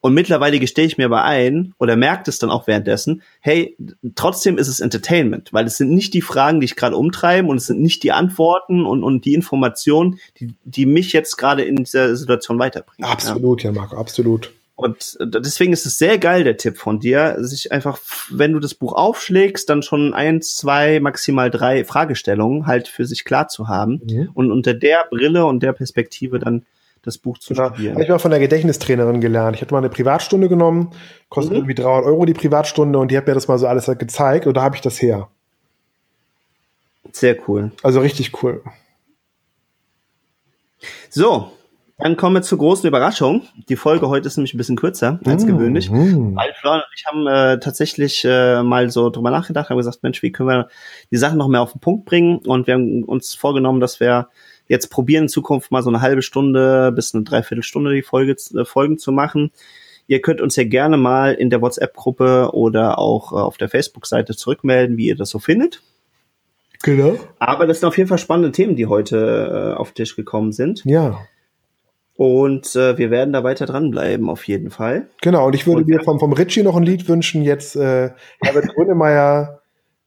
[0.00, 3.76] Und mittlerweile gestehe ich mir aber ein oder merkt es dann auch währenddessen, hey,
[4.14, 7.56] trotzdem ist es Entertainment, weil es sind nicht die Fragen, die ich gerade umtreiben und
[7.56, 11.74] es sind nicht die Antworten und, und die Informationen, die, die mich jetzt gerade in
[11.74, 13.10] dieser Situation weiterbringen.
[13.10, 14.52] Absolut, ja, ja Marco, absolut.
[14.78, 17.98] Und deswegen ist es sehr geil, der Tipp von dir, sich einfach,
[18.30, 23.24] wenn du das Buch aufschlägst, dann schon eins, zwei, maximal drei Fragestellungen halt für sich
[23.24, 24.30] klar zu haben mhm.
[24.34, 26.64] und unter der Brille und der Perspektive dann
[27.02, 27.70] das Buch zu genau.
[27.70, 27.94] studieren.
[27.94, 29.56] Habe ich mal von der Gedächtnistrainerin gelernt.
[29.56, 30.92] Ich hatte mal eine Privatstunde genommen,
[31.28, 31.56] kostet mhm.
[31.58, 34.56] irgendwie 300 Euro die Privatstunde und die hat mir das mal so alles gezeigt und
[34.56, 35.28] da habe ich das her.
[37.10, 37.72] Sehr cool.
[37.82, 38.62] Also richtig cool.
[41.10, 41.50] So,
[41.98, 43.42] dann kommen wir zur großen Überraschung.
[43.68, 45.90] Die Folge heute ist nämlich ein bisschen kürzer als mmh, gewöhnlich.
[45.90, 46.36] Mmh.
[46.36, 50.22] Weil Florian und ich haben äh, tatsächlich äh, mal so drüber nachgedacht, haben gesagt, Mensch,
[50.22, 50.68] wie können wir
[51.10, 52.38] die Sachen noch mehr auf den Punkt bringen?
[52.46, 54.28] Und wir haben uns vorgenommen, dass wir
[54.68, 58.64] jetzt probieren, in Zukunft mal so eine halbe Stunde bis eine Dreiviertelstunde die Folge, äh,
[58.64, 59.50] Folgen zu machen.
[60.06, 64.36] Ihr könnt uns ja gerne mal in der WhatsApp-Gruppe oder auch äh, auf der Facebook-Seite
[64.36, 65.82] zurückmelden, wie ihr das so findet.
[66.84, 67.16] Genau.
[67.40, 70.52] Aber das sind auf jeden Fall spannende Themen, die heute äh, auf den Tisch gekommen
[70.52, 70.84] sind.
[70.84, 71.18] Ja.
[72.18, 75.06] Und äh, wir werden da weiter dranbleiben, auf jeden Fall.
[75.22, 78.10] Genau, und ich würde mir vom, vom Ritchie noch ein Lied wünschen, jetzt äh,
[78.42, 79.60] Herbert Grönemeyer,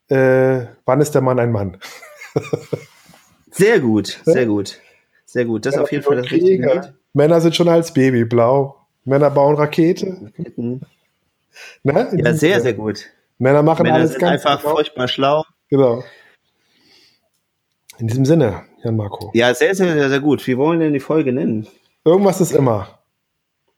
[0.10, 1.78] äh, Wann ist der Mann ein Mann?
[3.52, 4.78] sehr gut, sehr gut.
[5.24, 5.66] Sehr gut.
[5.66, 6.94] Das ist auf jeden Fall das richtige Lied.
[7.14, 8.76] Männer sind schon als Baby blau.
[9.06, 10.34] Männer bauen Rakete.
[10.58, 10.82] Ne?
[11.84, 13.06] Ja, sehr, sehr gut.
[13.38, 14.76] Männer machen Männer alles sind ganz einfach genau.
[14.76, 15.46] furchtbar schlau.
[15.70, 16.04] Genau.
[18.00, 19.32] In diesem Sinne, Jan Marco.
[19.34, 20.46] Ja, sehr, sehr, sehr, sehr gut.
[20.46, 21.68] Wie wollen wir denn die Folge nennen?
[22.04, 23.00] Irgendwas ist immer.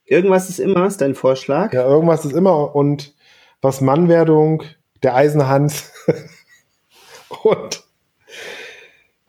[0.05, 1.73] Irgendwas ist immer, ist dein Vorschlag?
[1.73, 2.75] Ja, irgendwas ist immer.
[2.75, 3.13] Und
[3.61, 4.63] was Mannwerdung,
[5.01, 5.91] der Eisenhans
[7.43, 7.83] und.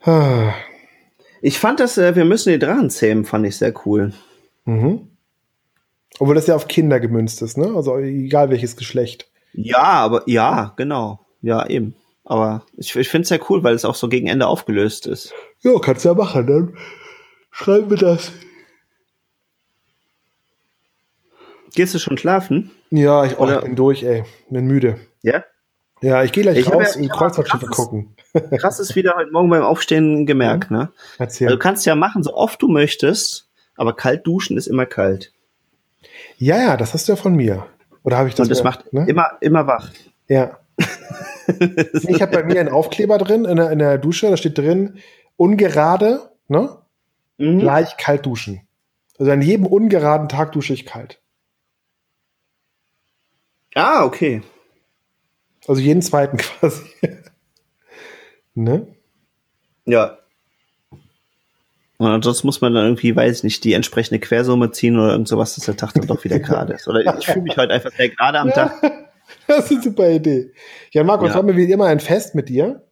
[0.01, 0.53] Ah.
[1.41, 4.13] Ich fand das, äh, wir müssen die Drachen zähmen, fand ich sehr cool.
[4.65, 5.09] Mhm.
[6.19, 7.73] Obwohl das ja auf Kinder gemünzt ist, ne?
[7.75, 9.29] Also egal welches Geschlecht.
[9.53, 11.19] Ja, aber ja, genau.
[11.41, 11.95] Ja, eben.
[12.23, 15.33] Aber ich, ich finde es sehr cool, weil es auch so gegen Ende aufgelöst ist.
[15.61, 16.47] Ja, kannst ja machen.
[16.47, 16.77] Dann
[17.51, 18.31] schreiben wir das
[21.75, 22.71] Gehst du schon schlafen?
[22.89, 24.23] Ja, ich oh, bin durch, ey.
[24.49, 24.97] Bin müde.
[25.21, 25.43] Ja?
[26.01, 28.15] Ja, ich gehe gleich ich raus ja, und Kreuzfahrtschiffe gucken.
[28.57, 30.77] Krass ist wieder heute Morgen beim Aufstehen gemerkt, ja?
[30.77, 30.89] ne?
[31.17, 31.47] Erzähl.
[31.47, 35.33] Also du kannst ja machen, so oft du möchtest, aber kalt duschen ist immer kalt.
[36.37, 37.65] Ja, ja, das hast du ja von mir.
[38.03, 38.45] Oder habe ich das?
[38.45, 39.05] Und das mehr, macht ne?
[39.07, 39.89] immer, immer wach.
[40.27, 40.59] Ja.
[41.47, 44.99] ich habe bei mir einen Aufkleber drin in der, in der Dusche, da steht drin,
[45.35, 46.77] ungerade, ne?
[47.37, 47.59] Mhm.
[47.59, 48.61] Gleich kalt duschen.
[49.17, 51.19] Also an jedem ungeraden Tag dusche ich kalt.
[53.75, 54.41] Ah, okay.
[55.67, 56.83] Also jeden zweiten quasi.
[58.55, 58.87] ne?
[59.85, 60.17] Ja.
[61.97, 65.27] Und ansonsten muss man dann irgendwie, weiß ich nicht, die entsprechende Quersumme ziehen oder irgend
[65.27, 66.87] sowas, dass der Tag dann doch wieder gerade ist.
[66.87, 68.73] Oder ich fühle mich heute einfach sehr gerade am Tag.
[69.47, 70.51] Das ist eine super Idee.
[70.91, 71.35] Ja, Markus, ja.
[71.35, 72.83] haben wir wie immer ein Fest mit dir.